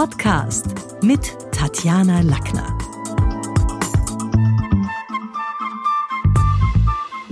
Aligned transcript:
Podcast 0.00 0.64
mit 1.02 1.36
Tatjana 1.52 2.22
Lackner. 2.22 2.89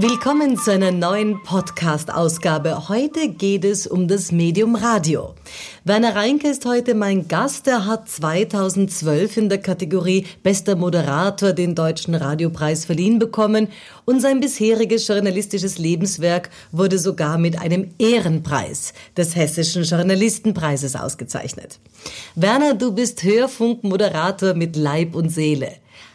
Willkommen 0.01 0.57
zu 0.57 0.71
einer 0.71 0.93
neuen 0.93 1.43
Podcast-Ausgabe. 1.43 2.89
Heute 2.89 3.31
geht 3.31 3.65
es 3.65 3.85
um 3.85 4.07
das 4.07 4.31
Medium 4.31 4.77
Radio. 4.77 5.35
Werner 5.83 6.15
Reinke 6.15 6.47
ist 6.47 6.65
heute 6.67 6.95
mein 6.95 7.27
Gast. 7.27 7.67
Er 7.67 7.85
hat 7.85 8.09
2012 8.09 9.37
in 9.37 9.49
der 9.49 9.59
Kategorie 9.59 10.25
Bester 10.45 10.77
Moderator 10.77 11.53
den 11.53 11.75
Deutschen 11.75 12.15
Radiopreis 12.15 12.85
verliehen 12.85 13.19
bekommen 13.19 13.67
und 14.05 14.21
sein 14.21 14.39
bisheriges 14.39 15.09
journalistisches 15.09 15.79
Lebenswerk 15.79 16.51
wurde 16.71 17.01
sogar 17.01 17.37
mit 17.37 17.61
einem 17.61 17.91
Ehrenpreis 17.99 18.93
des 19.17 19.35
Hessischen 19.35 19.83
Journalistenpreises 19.83 20.95
ausgezeichnet. 20.95 21.81
Werner, 22.37 22.75
du 22.75 22.93
bist 22.93 23.25
Hörfunkmoderator 23.25 24.55
mit 24.55 24.77
Leib 24.77 25.17
und 25.17 25.31
Seele. 25.31 25.73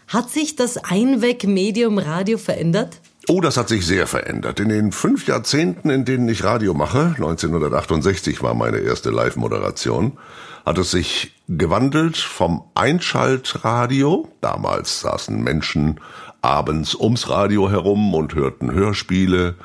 Hat 0.08 0.30
sich 0.30 0.55
das 0.55 0.77
Einweg-Medium 0.77 1.97
Radio 1.97 2.38
verändert? 2.38 3.02
Oh, 3.30 3.40
das 3.40 3.55
hat 3.55 3.70
sich 3.70 3.86
sehr 3.86 4.05
verändert. 4.05 4.59
In 4.59 4.68
den 4.68 4.91
fünf 4.91 5.27
Jahrzehnten, 5.27 5.90
in 5.90 6.04
denen 6.04 6.27
ich 6.27 6.44
Radio 6.44 6.73
mache, 6.73 7.14
1968 7.16 8.44
war 8.44 8.54
meine 8.54 8.80
erste 8.80 9.12
Live-Moderation, 9.12 10.18
hat 10.66 10.77
es 10.77 10.91
sich 10.91 11.34
gewandelt 11.48 12.17
vom 12.17 12.66
Einschaltradio. 12.76 14.28
Damals 14.41 15.00
saßen 15.00 15.41
Menschen 15.41 16.02
abends 16.41 16.95
ums 16.95 17.30
Radio 17.30 17.72
herum 17.72 18.14
und 18.14 18.36
hörten 18.36 18.73
Hörspiele 18.73 19.55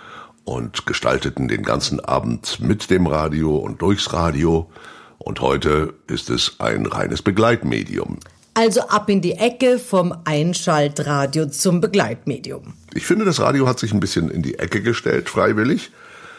und 0.44 0.86
gestalteten 0.86 1.48
den 1.48 1.64
ganzen 1.64 1.98
Abend 1.98 2.60
mit 2.60 2.90
dem 2.90 3.08
Radio 3.08 3.56
und 3.56 3.82
durchs 3.82 4.12
Radio. 4.12 4.70
Und 5.18 5.40
heute 5.40 5.94
ist 6.06 6.30
es 6.30 6.60
ein 6.60 6.86
reines 6.86 7.22
Begleitmedium. 7.22 8.20
Also 8.58 8.80
ab 8.80 9.08
in 9.08 9.20
die 9.20 9.34
Ecke 9.34 9.78
vom 9.78 10.12
Einschaltradio 10.24 11.46
zum 11.46 11.80
Begleitmedium. 11.80 12.74
Ich 12.92 13.06
finde, 13.06 13.24
das 13.24 13.38
Radio 13.38 13.68
hat 13.68 13.78
sich 13.78 13.92
ein 13.92 14.00
bisschen 14.00 14.32
in 14.32 14.42
die 14.42 14.58
Ecke 14.58 14.82
gestellt, 14.82 15.28
freiwillig. 15.28 15.92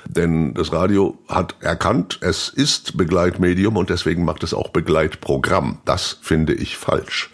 Denn 0.06 0.54
das 0.54 0.74
Radio 0.74 1.18
hat 1.30 1.56
erkannt, 1.62 2.20
es 2.22 2.50
ist 2.50 2.98
Begleitmedium 2.98 3.78
und 3.78 3.90
deswegen 3.90 4.26
macht 4.26 4.44
es 4.44 4.54
auch 4.54 4.68
Begleitprogramm. 4.68 5.78
Das 5.86 6.18
finde 6.22 6.54
ich 6.56 6.76
falsch. 6.76 7.30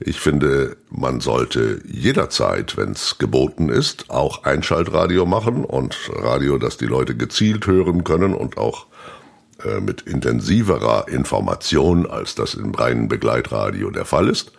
Ich 0.00 0.18
finde, 0.18 0.78
man 0.88 1.20
sollte 1.20 1.82
jederzeit, 1.84 2.78
wenn 2.78 2.92
es 2.92 3.18
geboten 3.18 3.68
ist, 3.68 4.08
auch 4.08 4.44
Einschaltradio 4.44 5.26
machen 5.26 5.66
und 5.66 5.98
Radio, 6.08 6.56
das 6.56 6.78
die 6.78 6.86
Leute 6.86 7.14
gezielt 7.14 7.66
hören 7.66 8.04
können 8.04 8.32
und 8.32 8.56
auch 8.56 8.86
äh, 9.64 9.80
mit 9.80 10.02
intensiverer 10.02 11.08
Information, 11.08 12.06
als 12.06 12.34
das 12.34 12.54
im 12.54 12.74
reinen 12.74 13.08
Begleitradio 13.08 13.90
der 13.90 14.04
Fall 14.04 14.28
ist. 14.28 14.52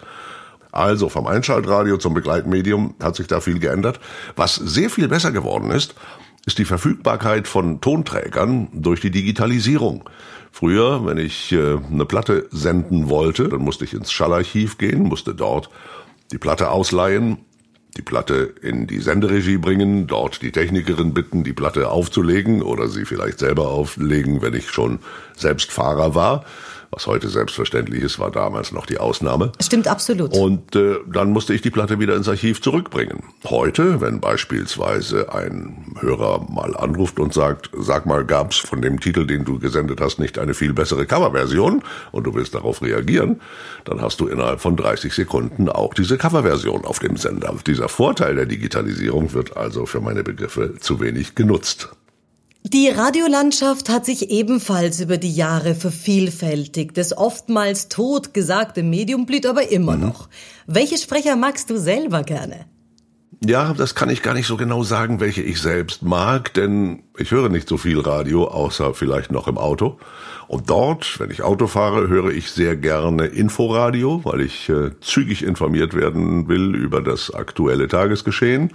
Also 0.72 1.08
vom 1.08 1.26
Einschaltradio 1.26 1.98
zum 1.98 2.14
Begleitmedium 2.14 2.96
hat 3.02 3.16
sich 3.16 3.28
da 3.28 3.40
viel 3.40 3.60
geändert. 3.60 4.00
Was 4.36 4.56
sehr 4.56 4.90
viel 4.90 5.08
besser 5.08 5.32
geworden 5.32 5.72
ist, 5.72 5.96
ist 6.46 6.58
die 6.58 6.66
Verfügbarkeit 6.66 7.48
von 7.48 7.82
Tonträgern 7.82 8.68
durch 8.74 9.00
die 9.00 9.12
Digitalisierung. 9.12 10.10
Früher, 10.52 11.06
wenn 11.06 11.18
ich 11.18 11.52
äh, 11.52 11.78
eine 11.92 12.06
Platte 12.06 12.48
senden 12.52 13.10
wollte, 13.10 13.50
dann 13.50 13.62
musste 13.62 13.86
ich 13.86 13.94
ins 13.94 14.12
Schallarchiv 14.12 14.78
gehen, 14.78 15.04
musste 15.04 15.34
dort 15.34 15.70
die 16.32 16.38
Platte 16.38 16.70
ausleihen 16.70 17.40
die 17.98 18.02
Platte 18.02 18.54
in 18.62 18.88
die 18.88 19.00
Senderegie 19.00 19.58
bringen, 19.58 20.08
dort 20.08 20.42
die 20.42 20.52
Technikerin 20.52 21.14
bitten, 21.14 21.44
die 21.44 21.54
Platte 21.54 21.90
aufzulegen 21.90 22.62
oder 22.62 22.88
sie 22.88 23.06
vielleicht 23.06 23.40
selber 23.40 23.70
auflegen, 23.70 24.42
wenn 24.42 24.54
ich 24.54 24.70
schon 24.70 25.00
selbst 25.36 25.72
Fahrer 25.72 26.16
war 26.16 26.46
was 26.96 27.08
heute 27.08 27.28
selbstverständlich 27.28 28.02
ist, 28.02 28.20
war 28.20 28.32
damals 28.32 28.72
noch 28.72 28.86
die 28.86 29.00
Ausnahme. 29.00 29.52
Stimmt 29.62 29.90
absolut. 29.90 30.32
Und 30.34 30.78
äh, 30.78 30.96
dann 31.12 31.32
musste 31.32 31.54
ich 31.54 31.62
die 31.62 31.70
Platte 31.70 32.00
wieder 32.00 32.16
ins 32.16 32.30
Archiv 32.30 32.62
zurückbringen. 32.62 33.22
Heute, 33.44 34.00
wenn 34.00 34.22
beispielsweise 34.22 35.34
ein 35.34 35.94
Hörer 36.00 36.50
mal 36.50 36.76
anruft 36.78 37.20
und 37.20 37.34
sagt, 37.34 37.70
sag 37.78 38.06
mal, 38.06 38.24
gab's 38.24 38.58
von 38.58 38.82
dem 38.82 39.02
Titel, 39.02 39.28
den 39.28 39.44
du 39.44 39.60
gesendet 39.60 40.00
hast, 40.00 40.20
nicht 40.20 40.40
eine 40.40 40.54
viel 40.54 40.72
bessere 40.72 41.06
Coverversion 41.06 41.84
und 42.14 42.24
du 42.24 42.34
willst 42.34 42.56
darauf 42.56 42.82
reagieren, 42.82 43.42
dann 43.84 44.02
hast 44.02 44.22
du 44.22 44.28
innerhalb 44.28 44.62
von 44.62 44.78
30 44.78 45.14
Sekunden 45.14 45.68
auch 45.68 45.94
diese 45.94 46.18
Coverversion 46.18 46.86
auf 46.86 47.00
dem 47.00 47.18
Sender. 47.18 47.54
Dieser 47.68 47.90
Vorteil 47.90 48.36
der 48.36 48.46
Digitalisierung 48.46 49.34
wird 49.34 49.58
also 49.58 49.86
für 49.86 50.00
meine 50.00 50.24
Begriffe 50.24 50.76
zu 50.80 51.02
wenig 51.02 51.36
genutzt. 51.36 51.90
Die 52.74 52.90
Radiolandschaft 52.90 53.90
hat 53.90 54.08
sich 54.08 54.32
ebenfalls 54.32 55.00
über 55.00 55.18
die 55.18 55.36
Jahre 55.36 55.76
vervielfältigt. 55.76 56.98
Das 56.98 57.16
oftmals 57.16 57.90
tot 57.90 58.34
gesagte 58.34 58.82
Medium 58.82 59.28
blüht 59.28 59.46
aber 59.46 59.70
immer 59.70 59.96
mhm. 59.96 60.02
noch. 60.02 60.30
Welche 60.66 60.98
Sprecher 60.98 61.36
magst 61.36 61.70
du 61.70 61.78
selber 61.78 62.24
gerne? 62.24 62.66
Ja, 63.46 63.74
das 63.74 63.94
kann 63.94 64.10
ich 64.10 64.24
gar 64.24 64.34
nicht 64.34 64.48
so 64.48 64.58
genau 64.58 64.82
sagen, 64.82 65.20
welche 65.20 65.44
ich 65.44 65.62
selbst 65.62 66.02
mag, 66.02 66.56
denn 66.56 67.04
ich 67.20 67.30
höre 67.30 67.50
nicht 67.50 67.70
so 67.70 67.78
viel 67.78 68.00
Radio, 68.00 68.48
außer 68.48 68.96
vielleicht 68.96 69.32
noch 69.32 69.48
im 69.48 69.60
Auto. 69.60 70.00
Und 70.48 70.68
dort, 70.68 71.20
wenn 71.20 71.30
ich 71.30 71.44
Auto 71.44 71.68
fahre, 71.68 72.08
höre 72.08 72.32
ich 72.32 72.50
sehr 72.50 72.76
gerne 72.76 73.28
Inforadio, 73.28 74.22
weil 74.24 74.42
ich 74.42 74.70
äh, 74.70 74.90
zügig 75.02 75.44
informiert 75.44 75.94
werden 75.94 76.48
will 76.48 76.74
über 76.74 77.02
das 77.02 77.32
aktuelle 77.32 77.88
Tagesgeschehen 77.88 78.72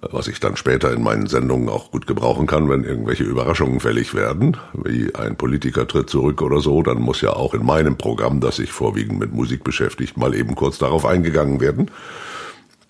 was 0.00 0.28
ich 0.28 0.40
dann 0.40 0.56
später 0.56 0.92
in 0.92 1.02
meinen 1.02 1.26
Sendungen 1.26 1.68
auch 1.68 1.90
gut 1.90 2.06
gebrauchen 2.06 2.46
kann, 2.46 2.68
wenn 2.68 2.84
irgendwelche 2.84 3.24
Überraschungen 3.24 3.80
fällig 3.80 4.14
werden, 4.14 4.56
wie 4.72 5.14
ein 5.14 5.36
Politiker 5.36 5.86
tritt 5.86 6.10
zurück 6.10 6.42
oder 6.42 6.60
so, 6.60 6.82
dann 6.82 7.00
muss 7.00 7.20
ja 7.20 7.32
auch 7.32 7.54
in 7.54 7.64
meinem 7.64 7.96
Programm, 7.96 8.40
das 8.40 8.56
sich 8.56 8.72
vorwiegend 8.72 9.18
mit 9.18 9.32
Musik 9.32 9.64
beschäftigt, 9.64 10.16
mal 10.16 10.34
eben 10.34 10.54
kurz 10.54 10.78
darauf 10.78 11.04
eingegangen 11.06 11.60
werden. 11.60 11.90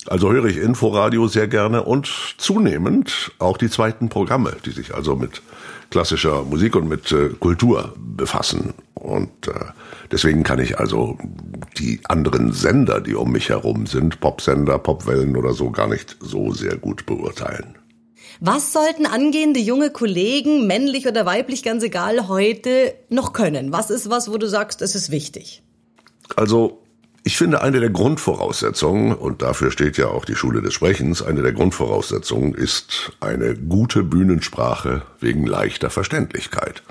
Also 0.09 0.33
höre 0.33 0.47
ich 0.47 0.57
Inforadio 0.57 1.29
sehr 1.29 1.49
gerne 1.49 1.83
und 1.83 2.09
zunehmend 2.39 3.33
auch 3.39 3.59
die 3.59 3.69
zweiten 3.69 4.09
Programme, 4.09 4.57
die 4.65 4.71
sich 4.71 4.95
also 4.95 5.17
mit 5.17 5.43
klassischer 5.91 6.45
Musik 6.45 6.77
und 6.77 6.89
mit 6.89 7.13
äh, 7.13 7.29
Kultur 7.39 7.95
befassen. 7.97 8.73
Und 8.95 9.49
äh, 9.49 9.53
deswegen 10.11 10.45
kann 10.45 10.61
ich 10.61 10.79
also 10.79 11.19
die 11.77 12.01
anderen 12.05 12.53
Sender, 12.53 13.01
die 13.01 13.15
um 13.15 13.33
mich 13.33 13.51
herum 13.51 13.87
sind, 13.87 14.21
Popsender, 14.21 14.79
Popwellen 14.79 15.37
oder 15.37 15.53
so, 15.53 15.71
gar 15.71 15.89
nicht 15.89 16.17
so 16.21 16.53
sehr 16.53 16.77
gut 16.77 17.05
beurteilen. 17.05 17.77
Was 18.41 18.73
sollten 18.73 19.05
angehende 19.05 19.61
junge 19.61 19.91
Kollegen, 19.91 20.67
männlich 20.67 21.07
oder 21.07 21.27
weiblich, 21.27 21.63
ganz 21.63 21.83
egal, 21.83 22.29
heute 22.29 22.95
noch 23.11 23.33
können? 23.33 23.73
Was 23.73 23.91
ist 23.91 24.09
was, 24.09 24.31
wo 24.31 24.39
du 24.39 24.49
sagst, 24.49 24.81
es 24.81 24.95
ist 24.95 25.11
wichtig? 25.11 25.63
Also 26.37 26.81
ich 27.28 27.37
finde, 27.37 27.61
eine 27.61 27.78
der 27.78 27.91
Grundvoraussetzungen, 27.91 29.12
und 29.12 29.43
dafür 29.43 29.71
steht 29.71 29.99
ja 29.99 30.06
auch 30.06 30.25
die 30.25 30.34
Schule 30.34 30.62
des 30.62 30.72
Sprechens, 30.72 31.21
eine 31.21 31.43
der 31.43 31.53
Grundvoraussetzungen 31.53 32.55
ist 32.55 33.12
eine 33.21 33.55
gute 33.55 34.03
Bühnensprache 34.03 35.03
wegen 35.21 35.44
leichter 35.44 35.91
Verständlichkeit. 35.91 36.83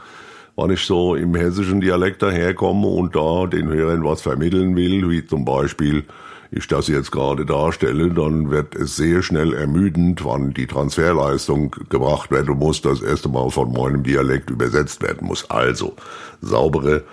Wenn 0.56 0.70
ich 0.70 0.82
so 0.82 1.16
im 1.16 1.34
hessischen 1.34 1.82
Dialekt 1.82 2.22
daherkomme 2.22 2.86
und 2.86 3.16
da 3.16 3.48
den 3.48 3.70
Hörern 3.70 4.04
was 4.04 4.22
vermitteln 4.22 4.76
will, 4.76 5.10
wie 5.10 5.26
zum 5.26 5.44
Beispiel 5.44 6.04
ich 6.52 6.68
das 6.68 6.88
jetzt 6.88 7.12
gerade 7.12 7.44
darstelle, 7.44 8.10
dann 8.10 8.52
wird 8.52 8.76
es 8.76 8.96
sehr 8.96 9.24
schnell 9.24 9.56
ermüdend, 9.56 10.24
wann 10.24 10.54
die 10.54 10.68
Transferleistung 10.68 11.76
gebracht 11.90 12.30
werden 12.30 12.60
muss, 12.60 12.84
das 12.84 13.02
erste 13.02 13.28
Mal 13.28 13.50
von 13.50 13.74
meinem 13.74 14.04
Dialekt 14.04 14.52
übersetzt 14.52 15.02
werden 15.02 15.28
muss. 15.28 15.50
Also 15.50 15.96
saubere 16.42 17.06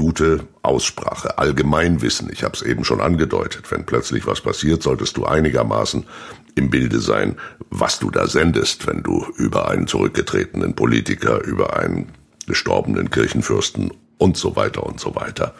gute 0.00 0.46
Aussprache, 0.62 1.36
Allgemeinwissen. 1.36 2.30
Ich 2.32 2.42
habe 2.42 2.54
es 2.54 2.62
eben 2.62 2.84
schon 2.84 3.02
angedeutet. 3.02 3.70
Wenn 3.70 3.84
plötzlich 3.84 4.26
was 4.26 4.40
passiert, 4.40 4.82
solltest 4.82 5.18
du 5.18 5.26
einigermaßen 5.26 6.06
im 6.54 6.70
Bilde 6.70 7.00
sein, 7.00 7.36
was 7.68 7.98
du 7.98 8.10
da 8.10 8.26
sendest, 8.26 8.86
wenn 8.86 9.02
du 9.02 9.26
über 9.36 9.68
einen 9.68 9.86
zurückgetretenen 9.86 10.74
Politiker, 10.74 11.44
über 11.44 11.78
einen 11.78 12.08
gestorbenen 12.46 13.10
Kirchenfürsten 13.10 13.92
und 14.16 14.38
so 14.38 14.56
weiter 14.56 14.84
und 14.86 15.00
so 15.00 15.14
weiter 15.14 15.54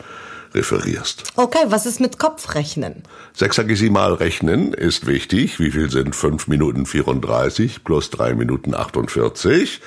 referierst. 0.54 1.24
Okay, 1.36 1.66
was 1.66 1.84
ist 1.84 2.00
mit 2.00 2.18
Kopfrechnen? 2.18 3.02
Sechsagesimal 3.34 4.14
rechnen 4.14 4.72
ist 4.72 5.06
wichtig. 5.06 5.60
Wie 5.60 5.70
viel 5.70 5.90
sind 5.90 6.16
5 6.16 6.48
Minuten 6.48 6.86
34 6.86 7.84
plus 7.84 8.08
3 8.08 8.36
Minuten 8.36 8.74
48? 8.74 9.82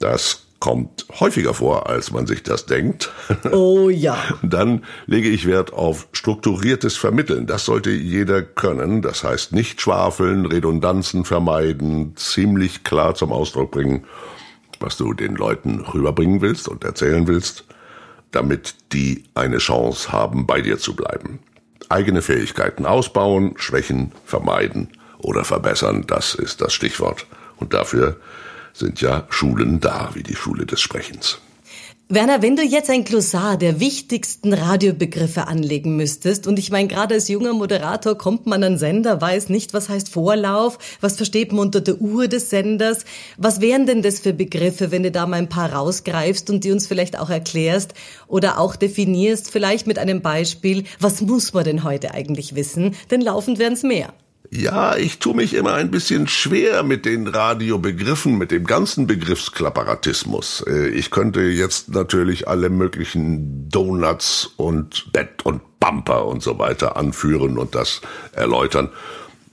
Das 0.00 0.49
kommt 0.60 1.06
häufiger 1.18 1.54
vor, 1.54 1.88
als 1.88 2.12
man 2.12 2.26
sich 2.26 2.42
das 2.42 2.66
denkt. 2.66 3.10
Oh 3.52 3.88
ja. 3.88 4.16
Dann 4.42 4.84
lege 5.06 5.28
ich 5.28 5.46
Wert 5.46 5.72
auf 5.72 6.08
strukturiertes 6.12 6.96
Vermitteln. 6.96 7.46
Das 7.46 7.64
sollte 7.64 7.90
jeder 7.90 8.42
können. 8.42 9.02
Das 9.02 9.24
heißt 9.24 9.52
nicht 9.52 9.80
schwafeln, 9.80 10.46
Redundanzen 10.46 11.24
vermeiden, 11.24 12.12
ziemlich 12.16 12.84
klar 12.84 13.14
zum 13.14 13.32
Ausdruck 13.32 13.70
bringen, 13.70 14.04
was 14.78 14.96
du 14.96 15.14
den 15.14 15.36
Leuten 15.36 15.80
rüberbringen 15.80 16.42
willst 16.42 16.68
und 16.68 16.84
erzählen 16.84 17.26
willst, 17.26 17.64
damit 18.30 18.74
die 18.92 19.24
eine 19.34 19.58
Chance 19.58 20.12
haben, 20.12 20.46
bei 20.46 20.60
dir 20.60 20.78
zu 20.78 20.94
bleiben. 20.94 21.40
Eigene 21.88 22.22
Fähigkeiten 22.22 22.84
ausbauen, 22.84 23.54
Schwächen 23.56 24.12
vermeiden 24.24 24.88
oder 25.18 25.44
verbessern, 25.44 26.04
das 26.06 26.34
ist 26.34 26.60
das 26.60 26.72
Stichwort. 26.72 27.26
Und 27.56 27.74
dafür 27.74 28.16
sind 28.72 29.00
ja 29.00 29.26
Schulen 29.30 29.80
da, 29.80 30.10
wie 30.14 30.22
die 30.22 30.36
Schule 30.36 30.66
des 30.66 30.80
Sprechens. 30.80 31.40
Werner, 32.12 32.42
wenn 32.42 32.56
du 32.56 32.64
jetzt 32.64 32.90
ein 32.90 33.04
Glossar 33.04 33.56
der 33.56 33.78
wichtigsten 33.78 34.52
Radiobegriffe 34.52 35.46
anlegen 35.46 35.94
müsstest, 35.94 36.48
und 36.48 36.58
ich 36.58 36.72
meine, 36.72 36.88
gerade 36.88 37.14
als 37.14 37.28
junger 37.28 37.52
Moderator 37.52 38.18
kommt 38.18 38.46
man 38.46 38.64
an 38.64 38.78
Sender, 38.78 39.20
weiß 39.20 39.48
nicht, 39.48 39.74
was 39.74 39.88
heißt 39.88 40.08
Vorlauf, 40.08 40.80
was 41.00 41.14
versteht 41.14 41.52
man 41.52 41.66
unter 41.66 41.80
der 41.80 42.00
Uhr 42.00 42.26
des 42.26 42.50
Senders, 42.50 43.04
was 43.36 43.60
wären 43.60 43.86
denn 43.86 44.02
das 44.02 44.18
für 44.18 44.32
Begriffe, 44.32 44.90
wenn 44.90 45.04
du 45.04 45.12
da 45.12 45.24
mal 45.24 45.36
ein 45.36 45.48
paar 45.48 45.72
rausgreifst 45.72 46.50
und 46.50 46.64
die 46.64 46.72
uns 46.72 46.88
vielleicht 46.88 47.16
auch 47.16 47.30
erklärst 47.30 47.94
oder 48.26 48.58
auch 48.58 48.74
definierst, 48.74 49.48
vielleicht 49.48 49.86
mit 49.86 50.00
einem 50.00 50.20
Beispiel, 50.20 50.82
was 50.98 51.20
muss 51.20 51.52
man 51.52 51.62
denn 51.62 51.84
heute 51.84 52.12
eigentlich 52.12 52.56
wissen, 52.56 52.96
denn 53.12 53.20
laufend 53.20 53.60
werden 53.60 53.74
es 53.74 53.84
mehr. 53.84 54.12
Ja, 54.48 54.96
ich 54.96 55.18
tue 55.18 55.34
mich 55.34 55.54
immer 55.54 55.74
ein 55.74 55.90
bisschen 55.90 56.26
schwer 56.26 56.82
mit 56.82 57.04
den 57.04 57.28
Radiobegriffen, 57.28 58.36
mit 58.36 58.50
dem 58.50 58.64
ganzen 58.64 59.06
Begriffsklapparatismus. 59.06 60.64
Äh, 60.66 60.88
ich 60.88 61.10
könnte 61.10 61.42
jetzt 61.42 61.90
natürlich 61.90 62.48
alle 62.48 62.70
möglichen 62.70 63.68
Donuts 63.68 64.50
und 64.56 65.12
Bett 65.12 65.44
und 65.44 65.60
Bumper 65.78 66.26
und 66.26 66.42
so 66.42 66.58
weiter 66.58 66.96
anführen 66.96 67.58
und 67.58 67.74
das 67.74 68.00
erläutern. 68.32 68.90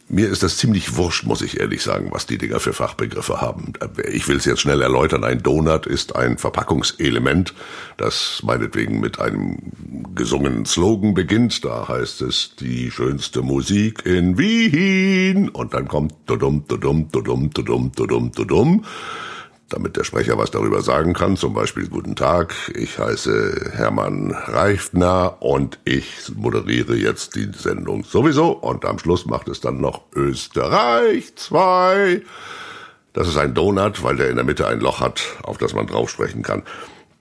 Mir 0.09 0.29
ist 0.29 0.41
das 0.41 0.55
ziemlich 0.55 0.95
wurscht, 0.95 1.25
muss 1.25 1.41
ich 1.41 1.59
ehrlich 1.59 1.83
sagen, 1.83 2.09
was 2.11 2.25
die 2.25 2.37
Dinger 2.37 2.61
für 2.61 2.71
Fachbegriffe 2.71 3.41
haben. 3.41 3.73
Ich 4.09 4.25
will 4.29 4.37
es 4.37 4.45
jetzt 4.45 4.61
schnell 4.61 4.81
erläutern. 4.81 5.25
Ein 5.25 5.43
Donut 5.43 5.85
ist 5.85 6.15
ein 6.15 6.37
Verpackungselement, 6.37 7.53
das 7.97 8.41
meinetwegen 8.41 9.01
mit 9.01 9.19
einem 9.19 9.57
gesungenen 10.15 10.65
Slogan 10.65 11.13
beginnt. 11.13 11.65
Da 11.65 11.89
heißt 11.89 12.21
es 12.21 12.55
die 12.57 12.89
schönste 12.89 13.41
Musik 13.41 14.05
in 14.05 14.37
Wien. 14.37 15.49
Und 15.49 15.73
dann 15.73 15.89
kommt 15.89 16.13
dudum, 16.25 16.63
dudum, 16.65 17.09
dudum, 17.11 17.49
dudum, 17.49 17.91
dudum, 17.91 18.31
dudum 18.31 18.85
damit 19.69 19.97
der 19.97 20.03
Sprecher 20.03 20.37
was 20.37 20.51
darüber 20.51 20.81
sagen 20.81 21.13
kann, 21.13 21.35
zum 21.35 21.53
Beispiel 21.53 21.87
Guten 21.87 22.15
Tag, 22.15 22.55
ich 22.73 22.97
heiße 22.99 23.71
Hermann 23.73 24.31
Reifner 24.31 25.41
und 25.41 25.79
ich 25.83 26.31
moderiere 26.35 26.95
jetzt 26.95 27.35
die 27.35 27.49
Sendung 27.53 28.03
sowieso 28.03 28.51
und 28.51 28.85
am 28.85 28.99
Schluss 28.99 29.25
macht 29.25 29.47
es 29.49 29.59
dann 29.59 29.81
noch 29.81 30.03
Österreich 30.15 31.35
2. 31.35 32.21
Das 33.13 33.27
ist 33.27 33.37
ein 33.37 33.53
Donut, 33.53 34.03
weil 34.03 34.15
der 34.15 34.29
in 34.29 34.35
der 34.35 34.45
Mitte 34.45 34.67
ein 34.67 34.79
Loch 34.79 35.01
hat, 35.01 35.21
auf 35.43 35.57
das 35.57 35.73
man 35.73 35.87
drauf 35.87 36.09
sprechen 36.09 36.43
kann. 36.43 36.63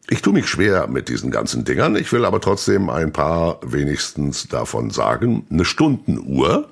Ich 0.08 0.22
tue 0.22 0.32
mich 0.32 0.46
schwer 0.46 0.86
mit 0.86 1.08
diesen 1.08 1.32
ganzen 1.32 1.64
Dingern, 1.64 1.96
ich 1.96 2.12
will 2.12 2.24
aber 2.24 2.40
trotzdem 2.40 2.90
ein 2.90 3.12
paar 3.12 3.58
wenigstens 3.62 4.46
davon 4.46 4.90
sagen. 4.90 5.46
Eine 5.50 5.64
Stundenuhr, 5.64 6.68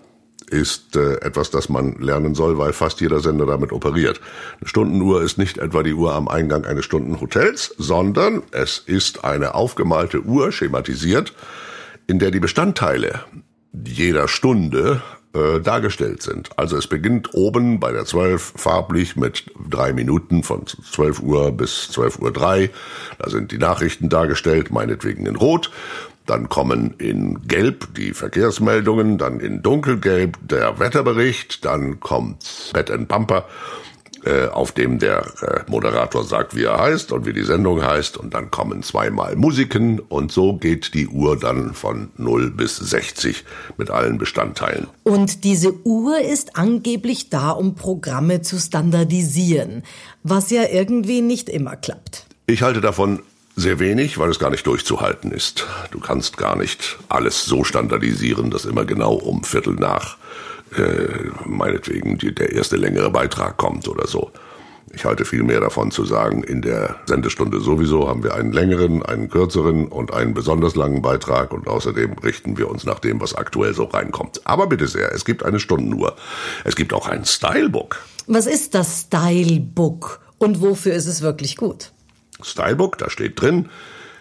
ist 0.50 0.96
äh, 0.96 1.16
etwas, 1.20 1.50
das 1.50 1.68
man 1.68 1.96
lernen 1.96 2.34
soll, 2.34 2.58
weil 2.58 2.72
fast 2.72 3.00
jeder 3.00 3.20
Sender 3.20 3.46
damit 3.46 3.72
operiert. 3.72 4.20
Eine 4.60 4.68
Stundenuhr 4.68 5.22
ist 5.22 5.38
nicht 5.38 5.58
etwa 5.58 5.82
die 5.82 5.94
Uhr 5.94 6.14
am 6.14 6.28
Eingang 6.28 6.64
eines 6.64 6.84
Stundenhotels, 6.84 7.74
sondern 7.78 8.42
es 8.50 8.78
ist 8.78 9.24
eine 9.24 9.54
aufgemalte 9.54 10.22
Uhr, 10.22 10.52
schematisiert, 10.52 11.32
in 12.06 12.18
der 12.18 12.30
die 12.30 12.40
Bestandteile 12.40 13.20
jeder 13.72 14.28
Stunde 14.28 15.02
äh, 15.34 15.60
dargestellt 15.60 16.22
sind. 16.22 16.50
Also 16.56 16.76
es 16.76 16.86
beginnt 16.86 17.34
oben 17.34 17.80
bei 17.80 17.92
der 17.92 18.04
12 18.04 18.54
farblich 18.56 19.16
mit 19.16 19.50
drei 19.68 19.92
Minuten 19.92 20.42
von 20.42 20.66
12 20.66 21.20
Uhr 21.20 21.52
bis 21.52 21.90
12 21.90 22.20
Uhr 22.20 22.32
drei. 22.32 22.70
Da 23.18 23.28
sind 23.28 23.50
die 23.52 23.58
Nachrichten 23.58 24.08
dargestellt, 24.08 24.70
meinetwegen 24.70 25.26
in 25.26 25.36
Rot. 25.36 25.70
Dann 26.26 26.48
kommen 26.48 26.94
in 26.98 27.46
Gelb 27.46 27.94
die 27.94 28.14
Verkehrsmeldungen, 28.14 29.18
dann 29.18 29.40
in 29.40 29.62
Dunkelgelb 29.62 30.38
der 30.40 30.78
Wetterbericht, 30.78 31.64
dann 31.64 32.00
kommt 32.00 32.70
Bed 32.72 32.90
and 32.90 33.08
Bumper, 33.08 33.44
äh, 34.24 34.46
auf 34.48 34.72
dem 34.72 34.98
der 34.98 35.26
äh, 35.42 35.70
Moderator 35.70 36.24
sagt, 36.24 36.56
wie 36.56 36.64
er 36.64 36.78
heißt 36.78 37.12
und 37.12 37.26
wie 37.26 37.32
die 37.32 37.42
Sendung 37.42 37.82
heißt, 37.82 38.16
und 38.16 38.32
dann 38.32 38.50
kommen 38.50 38.82
zweimal 38.82 39.36
Musiken 39.36 40.00
und 40.00 40.32
so 40.32 40.54
geht 40.54 40.94
die 40.94 41.08
Uhr 41.08 41.38
dann 41.38 41.74
von 41.74 42.10
0 42.16 42.50
bis 42.50 42.76
60 42.76 43.44
mit 43.76 43.90
allen 43.90 44.18
Bestandteilen. 44.18 44.86
Und 45.02 45.44
diese 45.44 45.74
Uhr 45.84 46.20
ist 46.20 46.56
angeblich 46.56 47.28
da, 47.28 47.50
um 47.50 47.74
Programme 47.74 48.40
zu 48.42 48.58
standardisieren, 48.58 49.82
was 50.22 50.50
ja 50.50 50.64
irgendwie 50.70 51.20
nicht 51.20 51.48
immer 51.48 51.76
klappt. 51.76 52.26
Ich 52.46 52.62
halte 52.62 52.80
davon 52.80 53.20
sehr 53.56 53.78
wenig, 53.78 54.18
weil 54.18 54.30
es 54.30 54.38
gar 54.38 54.50
nicht 54.50 54.66
durchzuhalten 54.66 55.30
ist. 55.30 55.66
Du 55.90 56.00
kannst 56.00 56.36
gar 56.36 56.56
nicht 56.56 56.98
alles 57.08 57.44
so 57.44 57.62
standardisieren, 57.62 58.50
dass 58.50 58.64
immer 58.64 58.84
genau 58.84 59.14
um 59.14 59.44
Viertel 59.44 59.74
nach 59.74 60.16
äh, 60.76 61.30
meinetwegen 61.44 62.18
die, 62.18 62.34
der 62.34 62.52
erste 62.52 62.76
längere 62.76 63.10
Beitrag 63.10 63.56
kommt 63.56 63.88
oder 63.88 64.06
so. 64.06 64.30
Ich 64.92 65.04
halte 65.04 65.24
viel 65.24 65.42
mehr 65.42 65.60
davon 65.60 65.90
zu 65.90 66.04
sagen, 66.04 66.44
in 66.44 66.62
der 66.62 66.96
Sendestunde 67.06 67.60
sowieso 67.60 68.08
haben 68.08 68.22
wir 68.22 68.34
einen 68.34 68.52
längeren, 68.52 69.02
einen 69.02 69.28
kürzeren 69.28 69.88
und 69.88 70.12
einen 70.12 70.34
besonders 70.34 70.76
langen 70.76 71.02
Beitrag 71.02 71.52
und 71.52 71.66
außerdem 71.66 72.12
richten 72.22 72.58
wir 72.58 72.70
uns 72.70 72.84
nach 72.84 73.00
dem, 73.00 73.20
was 73.20 73.34
aktuell 73.34 73.74
so 73.74 73.84
reinkommt. 73.84 74.42
Aber 74.44 74.68
bitte 74.68 74.86
sehr, 74.86 75.12
es 75.12 75.24
gibt 75.24 75.42
eine 75.42 75.58
Stundenuhr. 75.58 76.14
Es 76.64 76.76
gibt 76.76 76.92
auch 76.92 77.08
ein 77.08 77.24
Stylebook. 77.24 78.00
Was 78.26 78.46
ist 78.46 78.74
das 78.74 79.06
Stylebook 79.06 80.20
und 80.38 80.60
wofür 80.60 80.94
ist 80.94 81.06
es 81.06 81.22
wirklich 81.22 81.56
gut? 81.56 81.92
Stylebook, 82.40 82.98
da 82.98 83.10
steht 83.10 83.40
drin, 83.40 83.70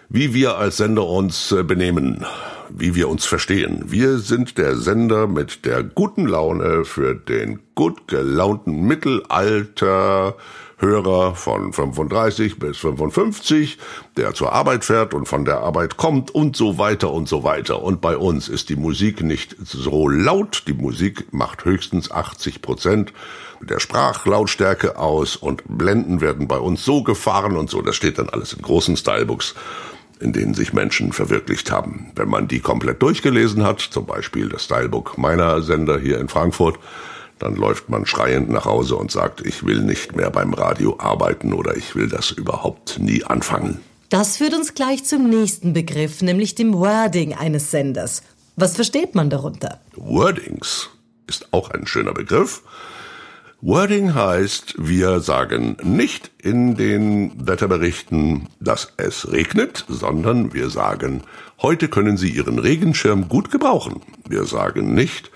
wie 0.10 0.34
wir 0.34 0.58
als 0.58 0.78
Sender 0.78 1.08
uns 1.08 1.52
äh, 1.52 1.64
benehmen, 1.64 2.26
wie 2.70 2.96
wir 2.96 3.10
uns 3.10 3.26
verstehen. 3.26 3.84
Wir 3.88 4.18
sind 4.18 4.58
der 4.58 4.76
Sender 4.76 5.28
mit 5.28 5.66
der 5.66 5.84
guten 5.84 6.26
Laune 6.28 6.86
für 6.86 7.16
den 7.16 7.60
gut 7.76 8.08
gelaunten 8.08 8.86
Mittelalter 8.88 10.36
Hörer 10.84 11.36
von 11.36 11.72
35 11.72 12.60
bis 12.60 12.78
55, 12.78 13.78
der 14.18 14.34
zur 14.34 14.52
Arbeit 14.52 14.84
fährt 14.84 15.14
und 15.14 15.28
von 15.28 15.46
der 15.46 15.60
Arbeit 15.60 15.96
kommt 15.96 16.30
und 16.32 16.58
so 16.58 16.78
weiter 16.78 17.12
und 17.12 17.30
so 17.30 17.44
weiter. 17.44 17.82
Und 17.82 18.02
bei 18.02 18.18
uns 18.18 18.50
ist 18.50 18.68
die 18.68 18.76
Musik 18.76 19.24
nicht 19.24 19.56
so 19.64 20.10
laut. 20.10 20.64
Die 20.68 20.74
Musik 20.74 21.32
macht 21.32 21.64
höchstens 21.64 22.12
80 22.12 22.62
Prozent 22.62 23.14
der 23.62 23.80
Sprachlautstärke 23.80 24.98
aus 24.98 25.38
und 25.38 25.64
Blenden 25.66 26.20
werden 26.20 26.50
bei 26.50 26.58
uns 26.58 26.84
so 26.84 27.02
gefahren 27.02 27.56
und 27.56 27.70
so. 27.70 27.82
Das 27.82 27.96
steht 27.96 28.18
dann 28.18 28.28
alles 28.28 28.52
in 28.52 28.62
großen 28.62 28.98
Stylebooks 28.98 29.56
in 30.24 30.34
denen 30.34 30.54
sich 30.54 30.74
Menschen 30.74 31.12
verwirklicht 31.12 31.72
haben. 31.72 32.12
Wenn 32.16 32.30
man 32.30 32.48
die 32.48 32.62
komplett 32.62 33.02
durchgelesen 33.02 33.64
hat, 33.64 33.82
zum 33.82 34.06
Beispiel 34.06 34.50
das 34.50 34.64
Stylebook 34.64 35.18
meiner 35.18 35.62
Sender 35.62 36.00
hier 36.00 36.20
in 36.20 36.30
Frankfurt, 36.30 36.80
dann 37.40 37.56
läuft 37.56 37.90
man 37.90 38.06
schreiend 38.06 38.50
nach 38.50 38.66
Hause 38.66 38.96
und 38.96 39.12
sagt, 39.12 39.46
ich 39.46 39.66
will 39.66 39.82
nicht 39.82 40.16
mehr 40.16 40.30
beim 40.30 40.54
Radio 40.54 40.96
arbeiten 41.00 41.54
oder 41.54 41.76
ich 41.76 41.96
will 41.96 42.08
das 42.08 42.32
überhaupt 42.32 43.00
nie 43.00 43.24
anfangen. 43.24 43.82
Das 44.10 44.38
führt 44.38 44.54
uns 44.54 44.76
gleich 44.76 45.04
zum 45.04 45.30
nächsten 45.30 45.74
Begriff, 45.74 46.22
nämlich 46.22 46.56
dem 46.56 46.74
Wording 46.74 47.34
eines 47.34 47.72
Senders. 47.72 48.24
Was 48.56 48.76
versteht 48.76 49.16
man 49.16 49.30
darunter? 49.30 49.80
Wordings 49.96 50.90
ist 51.28 51.52
auch 51.52 51.72
ein 51.72 51.88
schöner 51.88 52.14
Begriff. 52.14 52.62
Wording 53.66 54.14
heißt, 54.14 54.76
wir 54.78 55.22
sagen 55.22 55.78
nicht 55.82 56.32
in 56.38 56.76
den 56.76 57.48
Wetterberichten, 57.48 58.50
dass 58.60 58.92
es 58.98 59.32
regnet, 59.32 59.86
sondern 59.88 60.54
wir 60.54 60.70
sagen, 60.70 61.24
heute 61.62 61.88
können 61.88 62.18
Sie 62.18 62.30
Ihren 62.30 62.60
Regenschirm 62.60 63.30
gut 63.30 63.52
gebrauchen. 63.52 64.02
Wir 64.28 64.44
sagen 64.44 64.94
nicht, 64.94 65.32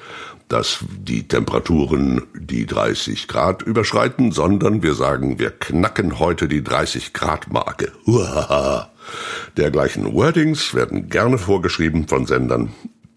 dass 0.50 0.80
die 1.00 1.30
Temperaturen 1.30 2.24
die 2.38 2.66
30 2.66 3.30
Grad 3.30 3.62
überschreiten, 3.62 4.34
sondern 4.34 4.84
wir 4.84 4.94
sagen, 4.94 5.40
wir 5.40 5.52
knacken 5.52 6.20
heute 6.20 6.50
die 6.50 6.66
30 6.66 7.14
Grad 7.14 7.50
Marke. 7.50 7.94
Uhaha. 8.06 8.92
Dergleichen 9.56 10.14
Wordings 10.14 10.74
werden 10.74 11.08
gerne 11.08 11.38
vorgeschrieben 11.38 12.10
von 12.10 12.26
Sendern 12.26 12.74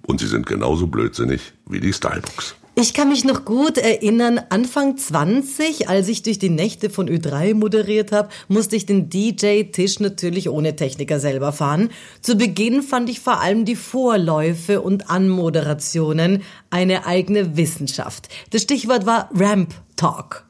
und 0.07 0.21
sie 0.21 0.29
sind 0.29 0.47
genauso 0.47 0.87
blödsinnig 0.87 1.53
wie 1.67 1.81
die 1.81 1.93
Stylebooks. 1.93 2.55
Ich 2.81 2.95
kann 2.95 3.11
mich 3.11 3.25
noch 3.25 3.45
gut 3.45 3.77
erinnern, 3.77 4.41
Anfang 4.49 4.97
20, 4.97 5.91
als 5.91 6.09
ich 6.09 6.23
durch 6.23 6.39
die 6.39 6.49
Nächte 6.49 6.89
von 6.89 7.11
Ö3 7.11 7.53
moderiert 7.53 8.11
habe, 8.11 8.31
musste 8.49 8.75
ich 8.75 8.87
den 8.87 9.11
DJ-Tisch 9.11 10.01
natürlich 10.01 10.49
ohne 10.49 10.77
Techniker 10.77 11.21
selber 11.21 11.53
fahren. 11.53 11.91
Zu 12.23 12.37
Beginn 12.37 12.83
fand 12.83 13.11
ich 13.11 13.21
vor 13.21 13.43
allem 13.43 13.67
die 13.67 13.77
Vorläufe 13.77 14.81
und 14.81 15.11
Anmoderationen 15.11 16.43
eine 16.71 17.05
eigene 17.05 17.59
Wissenschaft. 17.59 18.31
Das 18.49 18.63
Stichwort 18.63 19.05
war 19.05 19.29
Ramp 19.35 19.75
Talk. 19.97 20.47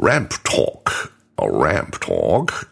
Ramp 0.00 0.42
Talk. 0.42 1.12
Ramp 1.38 2.00
Talk 2.00 2.66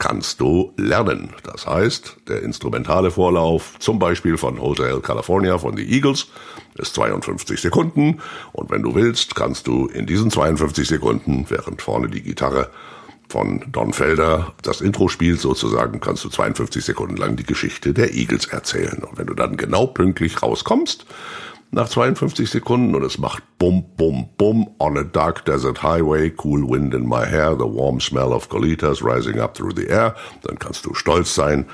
kannst 0.00 0.40
du 0.40 0.72
lernen. 0.76 1.30
Das 1.44 1.66
heißt, 1.66 2.16
der 2.26 2.42
instrumentale 2.42 3.12
Vorlauf, 3.12 3.78
zum 3.78 4.00
Beispiel 4.00 4.36
von 4.38 4.60
Hotel 4.60 5.00
California 5.00 5.58
von 5.58 5.76
The 5.76 5.84
Eagles, 5.84 6.28
ist 6.74 6.94
52 6.94 7.60
Sekunden. 7.60 8.20
Und 8.52 8.70
wenn 8.70 8.82
du 8.82 8.94
willst, 8.94 9.36
kannst 9.36 9.66
du 9.66 9.86
in 9.86 10.06
diesen 10.06 10.30
52 10.30 10.88
Sekunden, 10.88 11.46
während 11.48 11.82
vorne 11.82 12.08
die 12.08 12.22
Gitarre 12.22 12.70
von 13.28 13.62
Don 13.70 13.92
Felder 13.92 14.54
das 14.62 14.80
Intro 14.80 15.08
spielt, 15.08 15.40
sozusagen, 15.40 16.00
kannst 16.00 16.24
du 16.24 16.30
52 16.30 16.82
Sekunden 16.84 17.16
lang 17.16 17.36
die 17.36 17.44
Geschichte 17.44 17.92
der 17.92 18.14
Eagles 18.14 18.46
erzählen. 18.46 19.04
Und 19.04 19.18
wenn 19.18 19.26
du 19.26 19.34
dann 19.34 19.58
genau 19.58 19.86
pünktlich 19.86 20.42
rauskommst, 20.42 21.04
nach 21.72 21.88
52 21.88 22.50
Sekunden 22.50 22.94
und 22.94 23.04
es 23.04 23.18
macht 23.18 23.42
bum, 23.58 23.84
bum, 23.96 24.28
bum 24.36 24.70
on 24.78 24.98
a 24.98 25.04
dark 25.04 25.44
desert 25.44 25.82
highway, 25.82 26.32
cool 26.42 26.68
wind 26.68 26.94
in 26.94 27.08
my 27.08 27.24
hair, 27.24 27.54
the 27.56 27.64
warm 27.64 28.00
smell 28.00 28.32
of 28.32 28.48
colitas 28.48 29.02
rising 29.02 29.38
up 29.38 29.54
through 29.54 29.74
the 29.74 29.86
air, 29.88 30.14
dann 30.42 30.58
kannst 30.58 30.84
du 30.86 30.94
stolz 30.94 31.34
sein, 31.34 31.66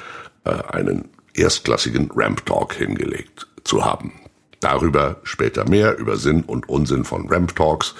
äh, 0.45 0.51
einen 0.73 1.09
erstklassigen 1.35 2.11
Ramp 2.15 2.45
Talk 2.47 2.75
hingelegt 2.75 3.47
zu 3.65 3.85
haben. 3.85 4.13
Darüber 4.61 5.17
später 5.23 5.69
mehr, 5.69 5.99
über 5.99 6.17
Sinn 6.17 6.43
und 6.43 6.69
Unsinn 6.69 7.05
von 7.05 7.29
Ramp 7.29 7.55
Talks, 7.57 7.95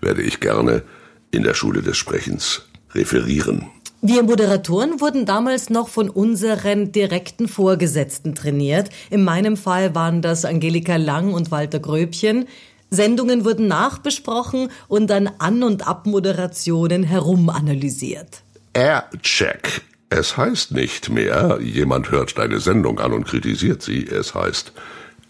werde 0.00 0.22
ich 0.22 0.40
gerne 0.40 0.82
in 1.30 1.42
der 1.42 1.54
Schule 1.54 1.82
des 1.82 1.96
Sprechens 1.96 2.62
referieren. 2.94 3.70
Wir 4.06 4.22
Moderatoren 4.22 5.00
wurden 5.00 5.24
damals 5.24 5.70
noch 5.70 5.88
von 5.88 6.10
unseren 6.10 6.92
direkten 6.92 7.48
Vorgesetzten 7.48 8.34
trainiert. 8.34 8.90
In 9.08 9.24
meinem 9.24 9.56
Fall 9.56 9.94
waren 9.94 10.20
das 10.20 10.44
Angelika 10.44 10.96
Lang 10.96 11.32
und 11.32 11.50
Walter 11.50 11.78
Gröbchen. 11.80 12.46
Sendungen 12.90 13.46
wurden 13.46 13.66
nachbesprochen 13.66 14.70
und 14.88 15.08
dann 15.08 15.30
An- 15.38 15.62
und 15.62 15.88
Abmoderationen 15.88 17.02
herumanalysiert. 17.02 18.42
Aircheck. 18.74 19.80
Es 20.10 20.36
heißt 20.36 20.72
nicht 20.72 21.08
mehr, 21.08 21.58
jemand 21.62 22.10
hört 22.10 22.36
deine 22.36 22.60
Sendung 22.60 23.00
an 23.00 23.14
und 23.14 23.24
kritisiert 23.24 23.80
sie. 23.80 24.06
Es 24.06 24.34
heißt 24.34 24.74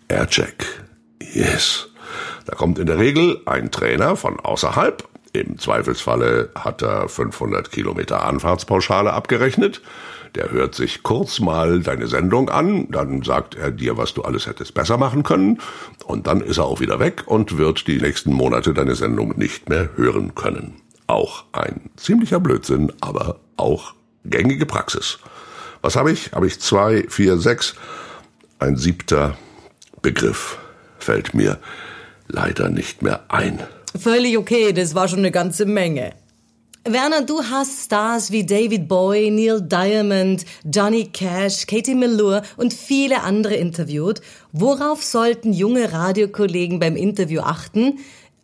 Aircheck. 0.09 0.67
Yes. 1.33 1.91
Da 2.45 2.57
kommt 2.57 2.81
in 2.81 2.87
der 2.87 2.99
Regel 2.99 3.41
ein 3.47 3.71
Trainer 3.71 4.17
von 4.17 4.41
außerhalb 4.41 5.09
im 5.35 5.59
Zweifelsfalle 5.59 6.51
hat 6.55 6.81
er 6.83 7.09
500 7.09 7.71
Kilometer 7.71 8.25
Anfahrtspauschale 8.25 9.13
abgerechnet. 9.13 9.83
Der 10.37 10.51
hört 10.53 10.75
sich 10.77 11.03
kurz 11.03 11.41
mal 11.41 11.81
deine 11.81 12.07
Sendung 12.07 12.49
an, 12.49 12.89
dann 12.91 13.23
sagt 13.23 13.57
er 13.57 13.71
dir, 13.71 13.97
was 13.97 14.15
du 14.15 14.23
alles 14.23 14.47
hättest 14.47 14.75
besser 14.75 14.97
machen 14.97 15.25
können, 15.25 15.61
und 16.07 16.27
dann 16.29 16.41
ist 16.41 16.59
er 16.59 16.65
auch 16.65 16.81
wieder 16.81 17.01
weg 17.01 17.25
und 17.27 17.59
wird 17.59 17.87
die 17.89 18.01
nächsten 18.01 18.33
Monate 18.33 18.75
deine 18.75 18.95
Sendung 18.95 19.37
nicht 19.37 19.69
mehr 19.69 19.91
hören 19.97 20.35
können. 20.37 20.81
Auch 21.09 21.45
ein 21.53 21.91
ziemlicher 21.97 22.41
Blödsinn, 22.41 22.93
aber 23.01 23.41
auch 23.57 23.95
gängige 24.25 24.67
Praxis. 24.67 25.19
Was 25.83 25.97
habe 25.97 26.13
ich? 26.13 26.33
Habe 26.33 26.47
ich 26.47 26.61
zwei, 26.61 27.07
vier, 27.09 27.39
sechs. 27.39 27.75
Ein 28.59 28.77
siebter 28.77 29.37
Begriff 30.01 30.59
fällt 30.99 31.35
mir 31.35 31.59
leider 32.29 32.69
nicht 32.71 33.03
mehr 33.03 33.25
ein. 33.29 33.61
Völlig 33.97 34.37
okay, 34.37 34.73
das 34.73 34.95
war 34.95 35.07
schon 35.07 35.21
eine 35.21 35.31
ganze 35.31 35.67
Menge. 35.67 36.13
Werner, 36.87 37.23
du 37.23 37.43
hast 37.43 37.85
Stars 37.85 38.31
wie 38.31 38.45
David 38.45 38.89
Bowie, 38.89 39.31
Neil 39.31 39.63
Diamond, 39.63 40.45
Johnny 40.65 41.05
Cash, 41.05 41.67
Katie 41.67 41.95
Melua 41.95 42.43
und 42.57 42.75
viele 42.75 43.23
andere 43.23 43.55
interviewt. 43.55 44.21
Worauf 44.53 45.03
sollten 45.03 45.55
junge 45.55 45.93
Radiokollegen 45.93 46.81
beim 46.81 46.97
Interview 46.97 47.41
achten? 47.41 48.01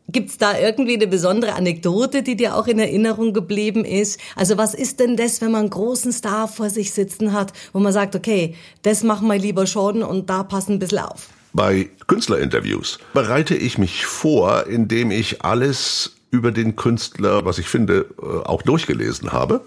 Gibt's 0.09 0.39
da 0.39 0.59
irgendwie 0.59 0.95
eine 0.95 1.07
besondere 1.07 1.53
Anekdote, 1.53 2.23
die 2.23 2.37
dir 2.37 2.57
auch 2.57 2.67
in 2.67 2.79
Erinnerung 2.79 3.33
geblieben 3.33 3.85
ist? 3.85 4.19
Also 4.37 4.57
was 4.57 4.73
ist 4.73 5.01
denn 5.01 5.17
das, 5.17 5.41
wenn 5.41 5.51
man 5.51 5.63
einen 5.63 5.71
großen 5.71 6.13
Star 6.13 6.49
vor 6.49 6.71
sich 6.71 6.93
sitzen 6.93 7.33
hat, 7.33 7.53
wo 7.73 7.81
man 7.81 7.93
sagt, 7.93 8.17
okay, 8.17 8.55
das 8.83 9.03
machen 9.03 9.29
wir 9.29 9.39
lieber 9.39 9.67
schon 9.67 10.03
und 10.03 10.31
da 10.31 10.45
passen 10.45 10.75
ein 10.75 10.79
bisschen 10.79 11.01
auf? 11.01 11.29
Bei 11.53 11.89
Künstlerinterviews 12.07 12.99
bereite 13.13 13.55
ich 13.57 13.79
mich 13.79 14.07
vor, 14.07 14.67
indem 14.67 15.11
ich 15.11 15.43
alles 15.43 16.17
über 16.31 16.53
den 16.53 16.77
Künstler, 16.77 17.45
was 17.45 17.59
ich 17.59 17.69
finde, 17.69 18.07
äh, 18.23 18.25
auch 18.25 18.63
durchgelesen 18.63 19.33
habe. 19.33 19.63